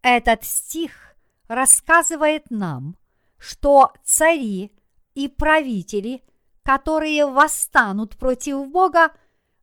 Этот 0.02 0.44
стих 0.44 1.16
рассказывает 1.48 2.50
нам, 2.50 2.98
что 3.38 3.94
цари 4.04 4.72
и 5.14 5.28
правители 5.28 6.24
которые 6.64 7.26
восстанут 7.26 8.18
против 8.18 8.68
Бога, 8.70 9.12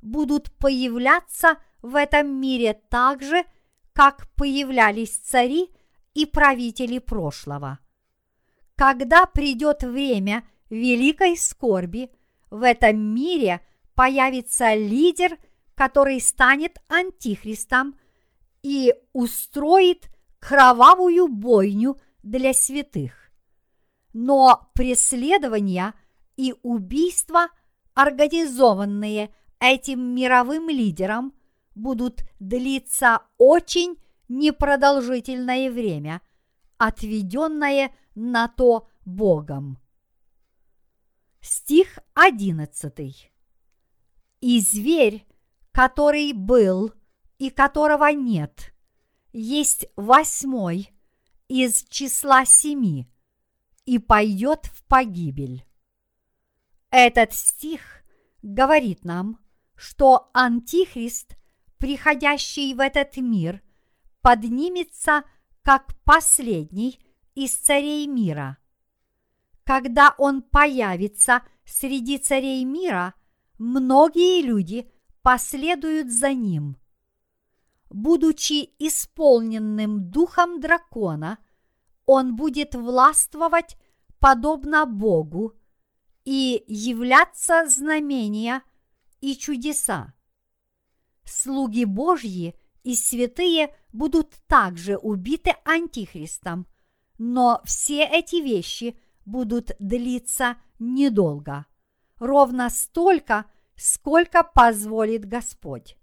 будут 0.02 0.52
появляться 0.52 1.56
в 1.82 1.94
этом 1.94 2.40
мире 2.40 2.80
так 2.88 3.22
же, 3.22 3.44
как 3.92 4.28
появлялись 4.34 5.16
цари 5.16 5.70
и 6.14 6.26
правители 6.26 6.98
прошлого. 6.98 7.78
Когда 8.76 9.26
придет 9.26 9.82
время 9.82 10.46
великой 10.70 11.36
скорби, 11.36 12.10
в 12.50 12.62
этом 12.62 12.98
мире 12.98 13.60
появится 13.94 14.74
лидер, 14.74 15.36
который 15.78 16.20
станет 16.20 16.78
антихристом 16.88 17.96
и 18.62 18.92
устроит 19.14 20.10
кровавую 20.40 21.28
бойню 21.28 21.96
для 22.22 22.52
святых. 22.52 23.30
Но 24.12 24.70
преследования– 24.74 25.94
и 26.38 26.54
убийства, 26.62 27.48
организованные 27.94 29.34
этим 29.58 30.14
мировым 30.14 30.68
лидером, 30.70 31.34
будут 31.74 32.22
длиться 32.38 33.22
очень 33.38 33.96
непродолжительное 34.28 35.68
время, 35.70 36.22
отведенное 36.78 37.92
на 38.14 38.46
то 38.46 38.88
Богом. 39.04 39.78
Стих 41.40 41.98
одиннадцатый. 42.14 43.32
И 44.40 44.60
зверь, 44.60 45.26
который 45.78 46.32
был 46.32 46.92
и 47.38 47.50
которого 47.50 48.10
нет, 48.10 48.74
есть 49.32 49.86
восьмой 49.94 50.92
из 51.46 51.84
числа 51.84 52.44
семи 52.44 53.08
и 53.84 54.00
пойдет 54.00 54.66
в 54.66 54.82
погибель. 54.86 55.64
Этот 56.90 57.32
стих 57.32 58.02
говорит 58.42 59.04
нам, 59.04 59.38
что 59.76 60.30
Антихрист, 60.34 61.36
приходящий 61.76 62.74
в 62.74 62.80
этот 62.80 63.16
мир, 63.16 63.62
поднимется 64.20 65.22
как 65.62 65.94
последний 66.02 66.98
из 67.36 67.54
царей 67.54 68.08
мира. 68.08 68.58
Когда 69.62 70.16
он 70.18 70.42
появится 70.42 71.44
среди 71.64 72.18
царей 72.18 72.64
мира, 72.64 73.14
многие 73.58 74.42
люди 74.42 74.90
последуют 75.28 76.10
за 76.10 76.32
ним. 76.32 76.78
Будучи 77.90 78.70
исполненным 78.78 80.10
духом 80.10 80.58
дракона, 80.58 81.36
он 82.06 82.34
будет 82.34 82.74
властвовать 82.74 83.76
подобно 84.20 84.86
Богу 84.86 85.52
и 86.24 86.64
являться 86.66 87.68
знамения 87.68 88.62
и 89.20 89.36
чудеса. 89.36 90.14
Слуги 91.24 91.84
Божьи 91.84 92.54
и 92.82 92.94
святые 92.94 93.76
будут 93.92 94.32
также 94.46 94.96
убиты 94.96 95.54
Антихристом, 95.66 96.66
но 97.18 97.60
все 97.66 98.02
эти 98.02 98.36
вещи 98.36 98.98
будут 99.26 99.72
длиться 99.78 100.56
недолго, 100.78 101.66
ровно 102.18 102.70
столько, 102.70 103.44
сколько 103.78 104.42
позволит 104.42 105.24
Господь. 105.24 105.96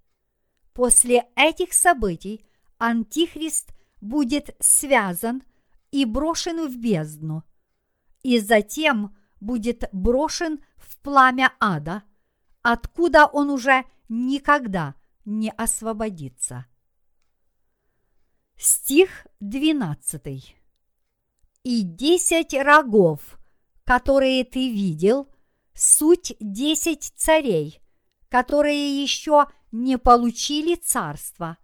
После 0.74 1.28
этих 1.36 1.74
событий 1.74 2.46
Антихрист 2.78 3.76
будет 4.02 4.56
связан 4.60 5.44
и 5.92 6.06
брошен 6.06 6.68
в 6.68 6.78
бездну, 6.78 7.44
и 8.24 8.40
затем 8.40 9.16
будет 9.40 9.90
брошен 9.92 10.64
в 10.78 10.98
пламя 11.00 11.54
ада, 11.60 12.04
откуда 12.62 13.26
он 13.26 13.50
уже 13.50 13.84
никогда 14.10 14.96
не 15.26 15.52
освободится. 15.52 16.66
Стих 18.58 19.28
12. 19.42 20.56
И 21.64 21.82
десять 21.82 22.54
рогов, 22.54 23.38
которые 23.84 24.46
ты 24.46 24.72
видел, 24.72 25.30
суть 25.76 26.36
десять 26.40 27.12
царей, 27.16 27.82
которые 28.30 29.02
еще 29.02 29.48
не 29.72 29.98
получили 29.98 30.76
царство, 30.76 31.58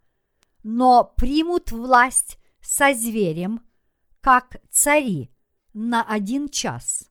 но 0.63 1.13
примут 1.17 1.71
власть 1.71 2.37
со 2.61 2.93
зверем, 2.93 3.65
как 4.19 4.57
цари, 4.69 5.31
на 5.73 6.03
один 6.03 6.49
час. 6.49 7.09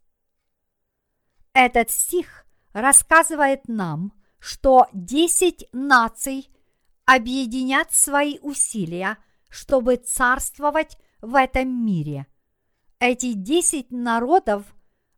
Этот 1.54 1.90
стих 1.90 2.44
рассказывает 2.72 3.66
нам, 3.66 4.12
что 4.38 4.86
десять 4.92 5.66
наций 5.72 6.48
объединят 7.06 7.92
свои 7.92 8.38
усилия, 8.40 9.18
чтобы 9.48 9.96
царствовать 9.96 10.96
в 11.20 11.34
этом 11.34 11.84
мире. 11.84 12.26
Эти 13.00 13.32
десять 13.32 13.90
народов, 13.90 14.64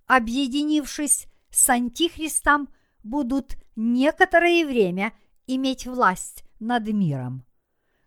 объединившись 0.07 1.27
с 1.53 1.69
Антихристом, 1.69 2.69
будут 3.05 3.57
некоторое 3.77 4.65
время 4.67 5.13
иметь 5.47 5.87
власть 5.87 6.45
над 6.59 6.89
миром. 6.89 7.45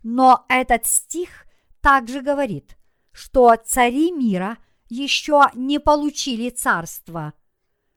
Но 0.03 0.45
этот 0.49 0.85
стих 0.85 1.45
также 1.81 2.21
говорит, 2.21 2.77
что 3.11 3.55
цари 3.55 4.11
мира 4.11 4.57
еще 4.89 5.43
не 5.53 5.79
получили 5.79 6.49
царства, 6.49 7.33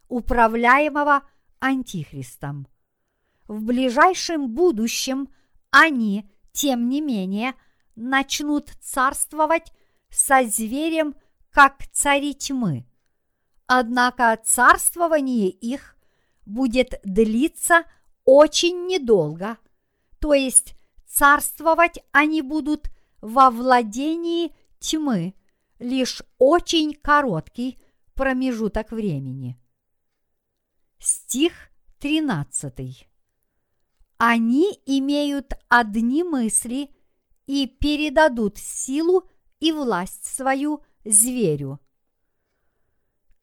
управляемого 0.09 1.23
Антихристом. 1.59 2.67
В 3.47 3.63
ближайшем 3.63 4.55
будущем 4.55 5.29
они, 5.71 6.31
тем 6.53 6.89
не 6.89 7.01
менее, 7.01 7.55
начнут 7.95 8.71
царствовать 8.81 9.73
со 10.11 10.45
зверем, 10.45 11.15
как 11.51 11.87
цари 11.93 12.35
тьмы. 12.35 12.87
Однако 13.71 14.41
царствование 14.43 15.51
их 15.51 15.95
будет 16.47 16.99
длиться 17.05 17.85
очень 18.25 18.87
недолго, 18.87 19.59
то 20.21 20.33
есть 20.33 20.75
царствовать 21.07 21.99
они 22.11 22.41
будут 22.41 22.91
во 23.21 23.51
владении 23.51 24.55
тьмы 24.79 25.35
лишь 25.79 26.23
очень 26.39 26.95
короткий 26.95 27.79
промежуток 28.15 28.91
времени. 28.91 29.61
Стих 30.99 31.71
13. 31.99 33.07
Они 34.17 34.81
имеют 34.87 35.53
одни 35.69 36.25
мысли 36.25 36.91
и 37.47 37.67
передадут 37.67 38.57
силу 38.57 39.29
и 39.61 39.73
власть 39.73 40.25
свою 40.25 40.83
зверю. 41.05 41.81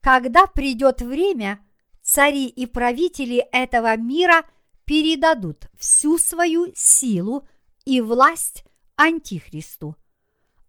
Когда 0.05 0.45
придет 0.45 1.01
время, 1.01 1.65
цари 2.03 2.45
и 2.45 2.67
правители 2.67 3.37
этого 3.51 3.97
мира 3.97 4.45
передадут 4.85 5.67
всю 5.79 6.19
свою 6.19 6.71
силу 6.75 7.47
и 7.85 8.01
власть 8.01 8.65
Антихристу. 8.97 9.95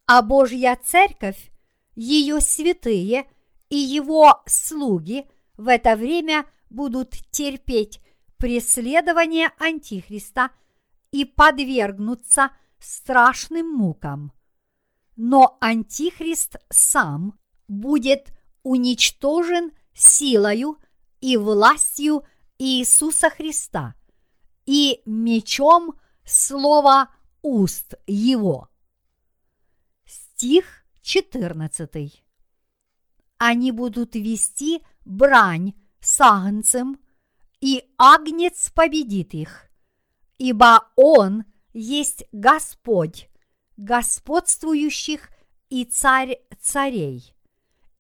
А 0.07 0.23
Божья 0.23 0.81
Церковь, 0.83 1.51
ее 1.95 2.41
святые 2.41 3.27
и 3.69 3.77
его 3.77 4.43
слуги 4.47 5.27
в 5.59 5.69
это 5.69 5.97
время 5.97 6.47
будут 6.71 7.11
терпеть 7.31 8.01
преследование 8.39 9.51
Антихриста 9.59 10.49
и 11.13 11.27
подвергнуться 11.27 12.53
страшным 12.79 13.69
мукам. 13.69 14.33
Но 15.15 15.59
Антихрист 15.61 16.57
сам 16.71 17.39
будет 17.69 18.33
уничтожен 18.67 19.71
силою 19.95 20.79
и 21.21 21.37
властью 21.37 22.25
Иисуса 22.59 23.31
Христа 23.31 23.95
и 24.67 25.03
мечом 25.07 25.95
слова 26.25 27.11
уст 27.43 27.95
его. 28.09 28.69
Стих 30.05 30.85
14. 31.03 32.25
Они 33.39 33.71
будут 33.71 34.17
вести 34.17 34.83
брань 35.05 35.75
с 36.01 36.21
агнцем, 36.21 36.99
и 37.61 37.85
агнец 37.97 38.73
победит 38.75 39.33
их, 39.33 39.71
ибо 40.39 40.89
он 40.97 41.45
есть 41.73 42.25
Господь, 42.33 43.29
господствующих 43.77 45.31
и 45.71 45.85
царь 45.85 46.41
царей, 46.61 47.36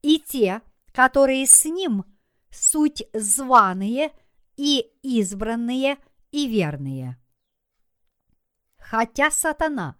и 0.02 0.18
те, 0.18 0.62
которые 0.92 1.46
с 1.46 1.64
ним, 1.64 2.04
суть 2.50 3.02
званые 3.12 4.10
и 4.56 4.80
избранные 5.02 5.98
и 6.30 6.46
верные. 6.46 7.18
Хотя 8.78 9.30
сатана 9.30 9.96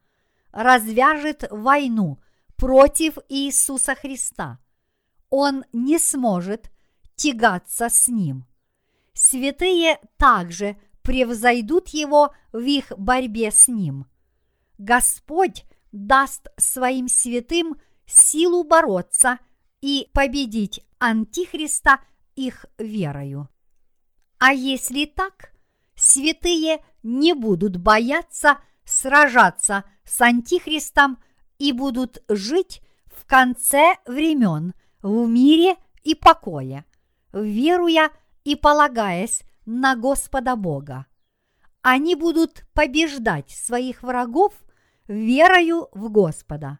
развяжет 0.53 1.45
войну 1.51 2.21
против 2.57 3.19
Иисуса 3.29 3.95
Христа, 3.95 4.59
он 5.29 5.65
не 5.73 5.99
сможет 5.99 6.71
тягаться 7.17 7.89
с 7.89 8.09
ним. 8.09 8.47
Святые 9.13 9.99
также 10.19 10.77
превзойдут 11.03 11.89
его 11.89 12.35
в 12.53 12.61
их 12.61 12.93
борьбе 12.97 13.51
с 13.51 13.69
ним. 13.69 14.07
Господь 14.79 15.65
даст 15.93 16.49
своим 16.57 17.09
святым 17.09 17.77
силу 18.07 18.65
бороться 18.65 19.39
и 19.81 20.09
победить 20.12 20.85
Антихриста 20.99 22.01
их 22.35 22.67
верою. 22.79 23.49
А 24.39 24.53
если 24.53 25.07
так, 25.07 25.53
святые 25.95 26.85
не 27.03 27.35
будут 27.35 27.77
бояться 27.77 28.59
сражаться 28.85 29.85
с 30.05 30.21
Антихристом 30.21 31.19
и 31.59 31.73
будут 31.73 32.23
жить 32.29 32.83
в 33.07 33.27
конце 33.27 33.97
времен 34.07 34.75
в 35.03 35.27
мире 35.27 35.77
и 36.05 36.15
покое, 36.15 36.85
веруя 37.33 38.11
и 38.45 38.55
полагаясь 38.55 39.43
на 39.65 39.97
Господа 39.97 40.55
Бога. 40.57 41.07
Они 41.83 42.15
будут 42.15 42.65
побеждать 42.73 43.51
своих 43.51 44.03
врагов 44.03 44.53
верою 45.09 45.89
в 45.93 46.11
Господа. 46.11 46.79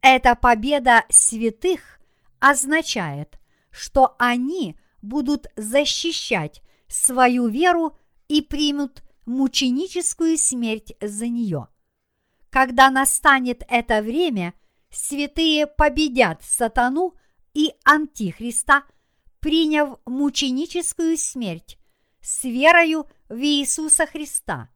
Эта 0.00 0.34
победа 0.34 1.04
святых 1.08 2.00
означает, 2.40 3.38
что 3.70 4.16
они 4.18 4.76
будут 5.02 5.46
защищать 5.56 6.62
свою 6.88 7.48
веру 7.48 7.96
и 8.28 8.42
примут 8.42 9.02
мученическую 9.26 10.38
смерть 10.38 10.94
за 11.00 11.28
нее. 11.28 11.68
Когда 12.50 12.90
настанет 12.90 13.62
это 13.68 14.02
время, 14.02 14.54
святые 14.90 15.66
победят 15.66 16.42
сатану 16.42 17.14
и 17.54 17.74
антихриста, 17.84 18.84
приняв 19.40 19.98
мученическую 20.06 21.16
смерть 21.18 21.78
с 22.20 22.44
верою 22.44 23.06
в 23.28 23.38
Иисуса 23.38 24.06
Христа 24.06 24.70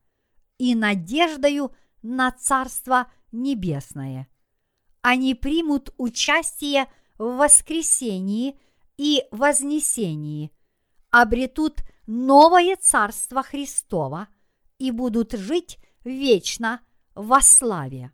и 0.59 0.75
надеждою 0.75 1.75
на 2.03 2.31
Царство 2.31 3.11
Небесное. 3.33 4.29
Они 5.03 5.35
примут 5.35 5.95
участие 5.97 6.87
в 7.21 7.37
воскресении 7.37 8.59
и 8.97 9.25
вознесении, 9.31 10.51
обретут 11.11 11.83
новое 12.07 12.77
Царство 12.77 13.43
Христова 13.43 14.29
и 14.79 14.91
будут 14.91 15.33
жить 15.33 15.79
вечно 16.03 16.81
во 17.15 17.43
славе. 17.43 18.11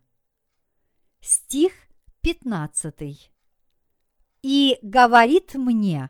Стих 1.21 1.71
15. 2.19 3.31
И 4.41 4.77
говорит 4.81 5.55
мне, 5.55 6.09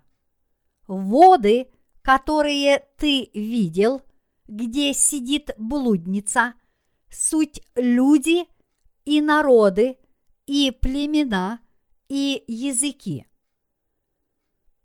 воды, 0.87 1.69
которые 2.01 2.83
ты 2.97 3.29
видел, 3.35 4.01
где 4.47 4.95
сидит 4.95 5.51
блудница, 5.59 6.55
суть 7.11 7.61
люди 7.75 8.47
и 9.05 9.21
народы, 9.21 9.99
и 10.47 10.71
племена, 10.71 11.59
и 12.09 12.43
языки. 12.47 13.25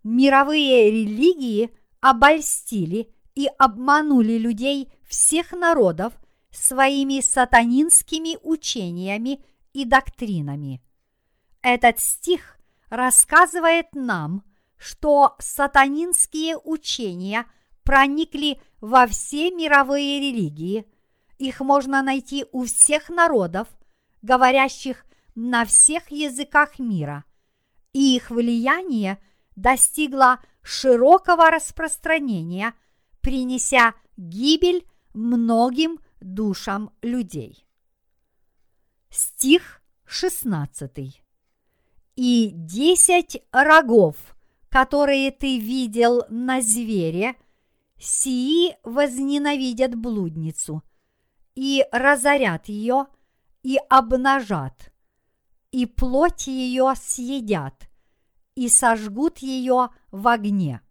Мировые 0.03 0.91
религии 0.91 1.71
обольстили 2.01 3.15
и 3.35 3.49
обманули 3.59 4.37
людей 4.39 4.93
всех 5.09 5.53
народов 5.53 6.15
своими 6.51 7.21
сатанинскими 7.21 8.37
учениями 8.43 9.45
и 9.73 9.85
доктринами. 9.85 10.83
Этот 11.63 12.01
стих 12.01 12.59
рассказывает 12.91 13.95
нам, 13.95 14.43
что 14.77 15.37
сатанинские 15.39 16.59
учения 16.59 17.47
проникли 17.85 18.61
во 18.81 19.07
все 19.07 19.51
мировые 19.51 20.21
религии. 20.21 20.87
Их 21.39 21.61
можно 21.61 22.03
найти 22.03 22.45
у 22.53 22.65
всех 22.65 23.09
народов, 23.09 23.69
говорящих 24.23 25.05
на 25.35 25.65
всех 25.65 26.11
языках 26.11 26.79
мира, 26.79 27.25
и 27.93 28.17
их 28.17 28.31
влияние 28.31 29.19
достигло 29.57 30.41
широкого 30.63 31.51
распространения, 31.51 32.75
принеся 33.21 33.95
гибель 34.17 34.87
многим 35.15 35.99
душам 36.21 36.93
людей. 37.03 37.67
Стих 39.11 39.83
16. 40.07 41.23
И 42.17 42.51
десять 42.53 43.43
рогов, 43.51 44.17
которые 44.69 45.31
ты 45.31 45.59
видел 45.59 46.25
на 46.29 46.61
звере, 46.61 47.37
сии 47.99 48.77
возненавидят 48.85 49.95
блудницу, 49.95 50.83
и 51.55 51.85
разорят 51.93 52.69
ее, 52.69 53.07
и 53.63 53.79
обнажат, 53.89 54.92
и 55.73 55.87
плоть 55.87 56.47
ее 56.47 56.95
съедят, 56.95 57.89
и 58.55 58.69
сожгут 58.69 59.39
ее 59.39 59.89
в 60.11 60.29
огне. 60.29 60.83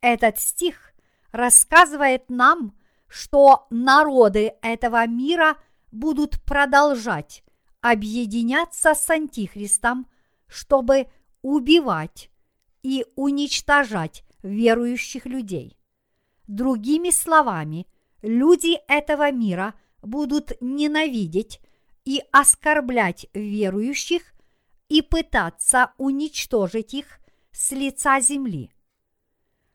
Этот 0.00 0.38
стих 0.38 0.94
рассказывает 1.32 2.30
нам, 2.30 2.76
что 3.08 3.66
народы 3.70 4.54
этого 4.62 5.06
мира 5.06 5.56
будут 5.90 6.42
продолжать 6.44 7.42
объединяться 7.80 8.94
с 8.94 9.10
Антихристом, 9.10 10.06
чтобы 10.46 11.08
убивать 11.42 12.30
и 12.82 13.04
уничтожать 13.16 14.24
верующих 14.42 15.26
людей. 15.26 15.76
Другими 16.46 17.10
словами, 17.10 17.86
люди 18.22 18.78
этого 18.88 19.30
мира 19.32 19.74
будут 20.02 20.52
ненавидеть 20.60 21.60
и 22.06 22.22
оскорблять 22.30 23.26
верующих 23.34 24.32
и 24.88 25.02
пытаться 25.02 25.92
уничтожить 25.98 26.94
их 26.94 27.18
с 27.50 27.72
лица 27.72 28.20
земли. 28.20 28.70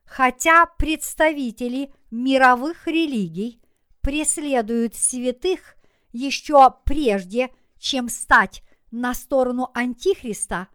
Хотя 0.05 0.65
представители 0.65 1.93
мировых 2.09 2.87
религий 2.87 3.61
преследуют 3.99 4.95
святых 4.95 5.75
еще 6.13 6.73
прежде, 6.85 7.49
чем 7.77 8.07
стать 8.07 8.63
на 8.91 9.13
сторону 9.13 9.69
Антихриста, 9.73 10.69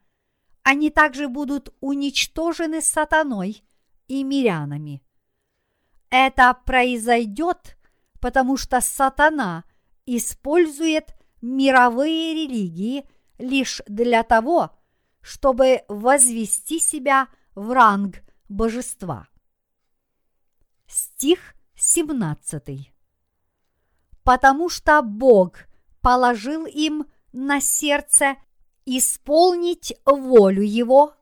они 0.62 0.90
также 0.90 1.28
будут 1.28 1.74
уничтожены 1.80 2.82
сатаной 2.82 3.64
и 4.08 4.24
мирянами. 4.24 5.02
Это 6.10 6.54
произойдет, 6.66 7.78
потому 8.20 8.56
что 8.56 8.80
сатана 8.80 9.64
использует 10.06 11.15
мировые 11.40 12.34
религии 12.34 13.08
лишь 13.38 13.82
для 13.86 14.22
того, 14.22 14.76
чтобы 15.20 15.82
возвести 15.88 16.78
себя 16.78 17.28
в 17.54 17.72
ранг 17.72 18.22
божества. 18.48 19.28
Стих 20.86 21.54
17. 21.74 22.92
Потому 24.22 24.68
что 24.68 25.02
Бог 25.02 25.66
положил 26.00 26.66
им 26.66 27.06
на 27.32 27.60
сердце 27.60 28.36
исполнить 28.84 29.94
волю 30.04 30.62
Его, 30.62 31.14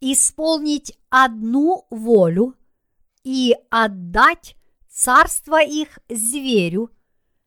исполнить 0.00 0.96
одну 1.10 1.86
волю 1.90 2.54
и 3.24 3.54
отдать 3.70 4.56
царство 4.88 5.62
их 5.62 5.98
зверю, 6.08 6.90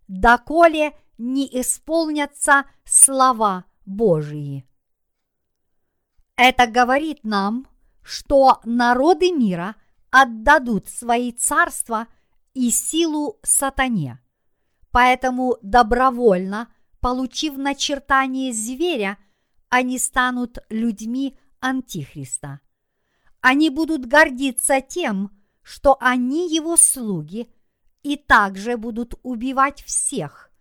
доколе 0.08 0.94
не 1.18 1.46
исполнятся 1.62 2.66
слова 2.84 3.66
Божии. 3.86 4.68
Это 6.36 6.68
говорит 6.68 7.24
нам, 7.24 7.68
что 8.02 8.60
народы 8.66 9.32
мира 9.32 9.76
отдадут 10.12 10.90
свои 10.90 11.32
царства 11.32 12.08
и 12.54 12.70
силу 12.70 13.40
сатане. 13.44 14.22
Поэтому 14.92 15.58
добровольно, 15.62 16.74
получив 17.00 17.58
начертание 17.58 18.54
зверя, 18.54 19.18
они 19.70 20.00
станут 20.00 20.60
людьми 20.70 21.38
Антихриста. 21.60 22.62
Они 23.42 23.70
будут 23.70 24.06
гордиться 24.06 24.82
тем, 24.82 25.32
что 25.62 25.98
они 26.00 26.54
его 26.54 26.78
слуги, 26.78 27.52
и 28.04 28.18
также 28.18 28.78
будут 28.78 29.16
убивать 29.24 29.84
всех, 29.84 30.52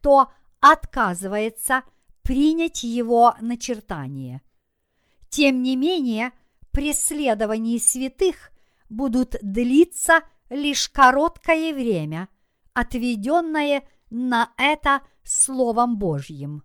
кто 0.00 0.32
отказывается 0.60 1.82
принять 2.22 2.82
его 2.82 3.34
начертание. 3.40 4.40
Тем 5.28 5.62
не 5.62 5.76
менее, 5.76 6.32
преследования 6.70 7.78
святых 7.78 8.50
будут 8.88 9.36
длиться 9.42 10.22
лишь 10.48 10.88
короткое 10.88 11.74
время, 11.74 12.28
отведенное 12.72 13.84
на 14.08 14.52
это 14.56 15.02
Словом 15.22 15.98
Божьим. 15.98 16.64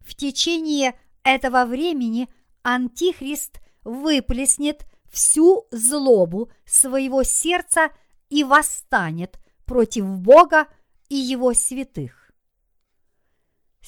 В 0.00 0.14
течение 0.14 0.98
этого 1.24 1.64
времени 1.64 2.28
Антихрист 2.62 3.60
выплеснет 3.82 4.86
всю 5.10 5.66
злобу 5.70 6.50
своего 6.66 7.22
сердца 7.22 7.90
и 8.28 8.44
восстанет 8.44 9.40
против 9.64 10.04
Бога 10.04 10.68
и 11.08 11.16
его 11.16 11.54
святых. 11.54 12.17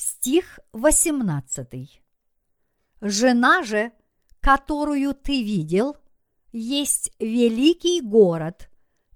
Стих 0.02 0.58
18. 0.72 2.02
Жена 3.02 3.62
же, 3.62 3.92
которую 4.40 5.12
ты 5.12 5.42
видел, 5.42 5.94
есть 6.52 7.12
великий 7.18 8.00
город, 8.00 8.70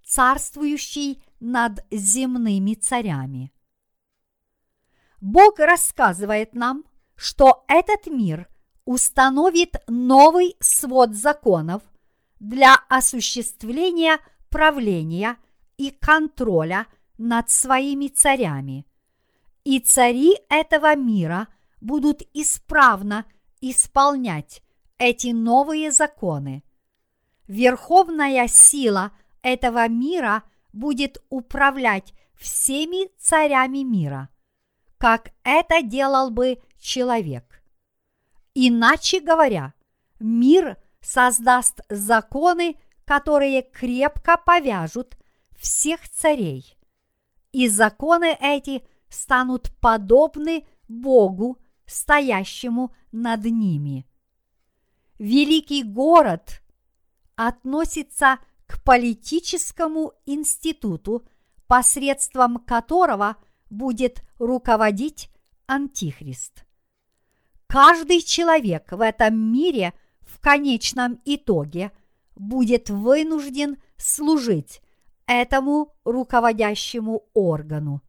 царствующий 0.05 1.25
над 1.41 1.83
земными 1.91 2.75
царями. 2.75 3.51
Бог 5.23 5.59
рассказывает 5.59 6.55
нам, 6.55 6.85
что 7.17 7.65
этот 7.67 8.07
мир 8.07 8.47
установит 8.85 9.77
новый 9.87 10.55
свод 10.61 11.15
законов 11.15 11.83
для 12.41 12.75
осуществления 12.91 14.19
правления 14.51 15.39
и 15.79 15.91
контроля 15.91 16.87
над 17.17 17.49
своими 17.49 18.09
царями. 18.09 18.87
И 19.65 19.81
цари 19.81 20.37
этого 20.49 20.95
мира 20.95 21.49
будут 21.81 22.23
исправно 22.35 23.25
исполнять 23.61 24.63
эти 24.99 25.29
новые 25.29 25.91
законы. 25.91 26.63
Верховная 27.49 28.47
сила 28.47 29.13
этого 29.43 29.89
мира 29.89 30.45
будет 30.73 31.23
управлять 31.29 32.13
всеми 32.35 33.09
царями 33.19 33.83
мира, 33.83 34.29
как 34.99 35.31
это 35.45 35.83
делал 35.83 36.31
бы 36.31 36.59
человек. 36.79 37.63
Иначе 38.55 39.21
говоря, 39.21 39.75
мир 40.21 40.77
создаст 41.01 41.81
законы, 41.89 42.77
которые 43.05 43.63
крепко 43.63 44.37
повяжут 44.37 45.17
всех 45.57 46.09
царей. 46.09 46.77
И 47.53 47.69
законы 47.69 48.37
эти 48.41 48.83
станут 49.15 49.71
подобны 49.81 50.67
Богу, 50.89 51.59
стоящему 51.87 52.95
над 53.13 53.45
ними. 53.45 54.07
Великий 55.19 55.83
город 55.83 56.63
относится 57.37 58.39
к 58.67 58.83
политическому 58.83 60.13
институту, 60.27 61.27
посредством 61.67 62.59
которого 62.59 63.37
будет 63.71 64.23
руководить 64.39 65.31
Антихрист. 65.67 66.65
Каждый 67.67 68.21
человек 68.21 68.93
в 68.93 69.01
этом 69.01 69.37
мире 69.37 69.95
в 70.21 70.41
конечном 70.41 71.21
итоге 71.25 71.93
будет 72.37 72.91
вынужден 72.91 73.79
служить 73.97 74.83
этому 75.27 75.95
руководящему 76.05 77.25
органу, 77.33 78.03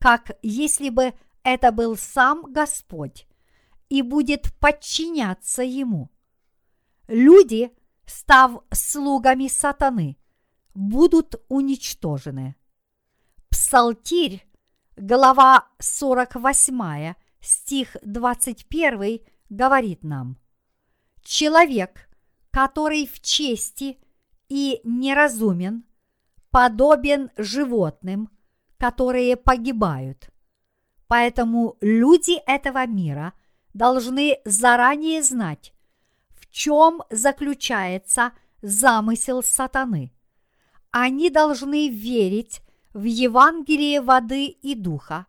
как 0.00 0.32
если 0.42 0.88
бы 0.88 1.14
это 1.42 1.70
был 1.70 1.96
сам 1.96 2.42
Господь, 2.52 3.26
и 3.88 4.02
будет 4.02 4.52
подчиняться 4.58 5.62
ему. 5.62 6.10
Люди, 7.06 7.72
став 8.06 8.62
слугами 8.72 9.48
сатаны, 9.48 10.16
будут 10.74 11.34
уничтожены. 11.48 12.56
Псалтирь 13.50 14.46
глава 14.96 15.68
48, 15.80 17.14
стих 17.40 17.96
21 18.02 19.20
говорит 19.48 20.04
нам, 20.04 20.38
«Человек, 21.22 22.08
который 22.50 23.06
в 23.06 23.20
чести 23.20 23.98
и 24.48 24.80
неразумен, 24.84 25.84
подобен 26.50 27.30
животным, 27.36 28.30
которые 28.80 29.36
погибают. 29.36 30.30
Поэтому 31.06 31.76
люди 31.82 32.40
этого 32.46 32.86
мира 32.86 33.34
должны 33.74 34.38
заранее 34.46 35.22
знать, 35.22 35.74
в 36.30 36.50
чем 36.50 37.02
заключается 37.10 38.32
замысел 38.62 39.42
сатаны. 39.42 40.12
Они 40.90 41.28
должны 41.28 41.90
верить 41.90 42.62
в 42.94 43.04
Евангелие 43.04 44.00
воды 44.00 44.46
и 44.46 44.74
духа, 44.74 45.26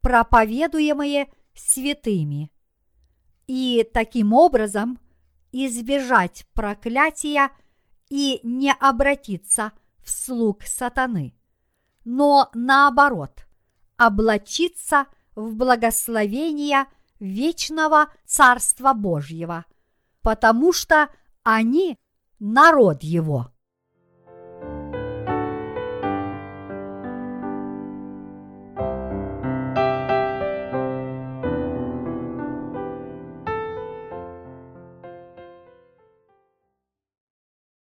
проповедуемое 0.00 1.28
святыми, 1.54 2.50
и 3.46 3.86
таким 3.92 4.32
образом 4.32 4.98
избежать 5.52 6.46
проклятия 6.54 7.50
и 8.08 8.40
не 8.42 8.72
обратиться 8.72 9.72
в 9.98 10.10
слуг 10.10 10.62
сатаны, 10.62 11.37
но 12.10 12.48
наоборот, 12.54 13.46
облачиться 13.98 15.08
в 15.34 15.56
благословение 15.56 16.86
вечного 17.20 18.06
Царства 18.24 18.94
Божьего, 18.94 19.66
потому 20.22 20.72
что 20.72 21.10
они 21.42 21.98
народ 22.38 23.02
Его. 23.02 23.52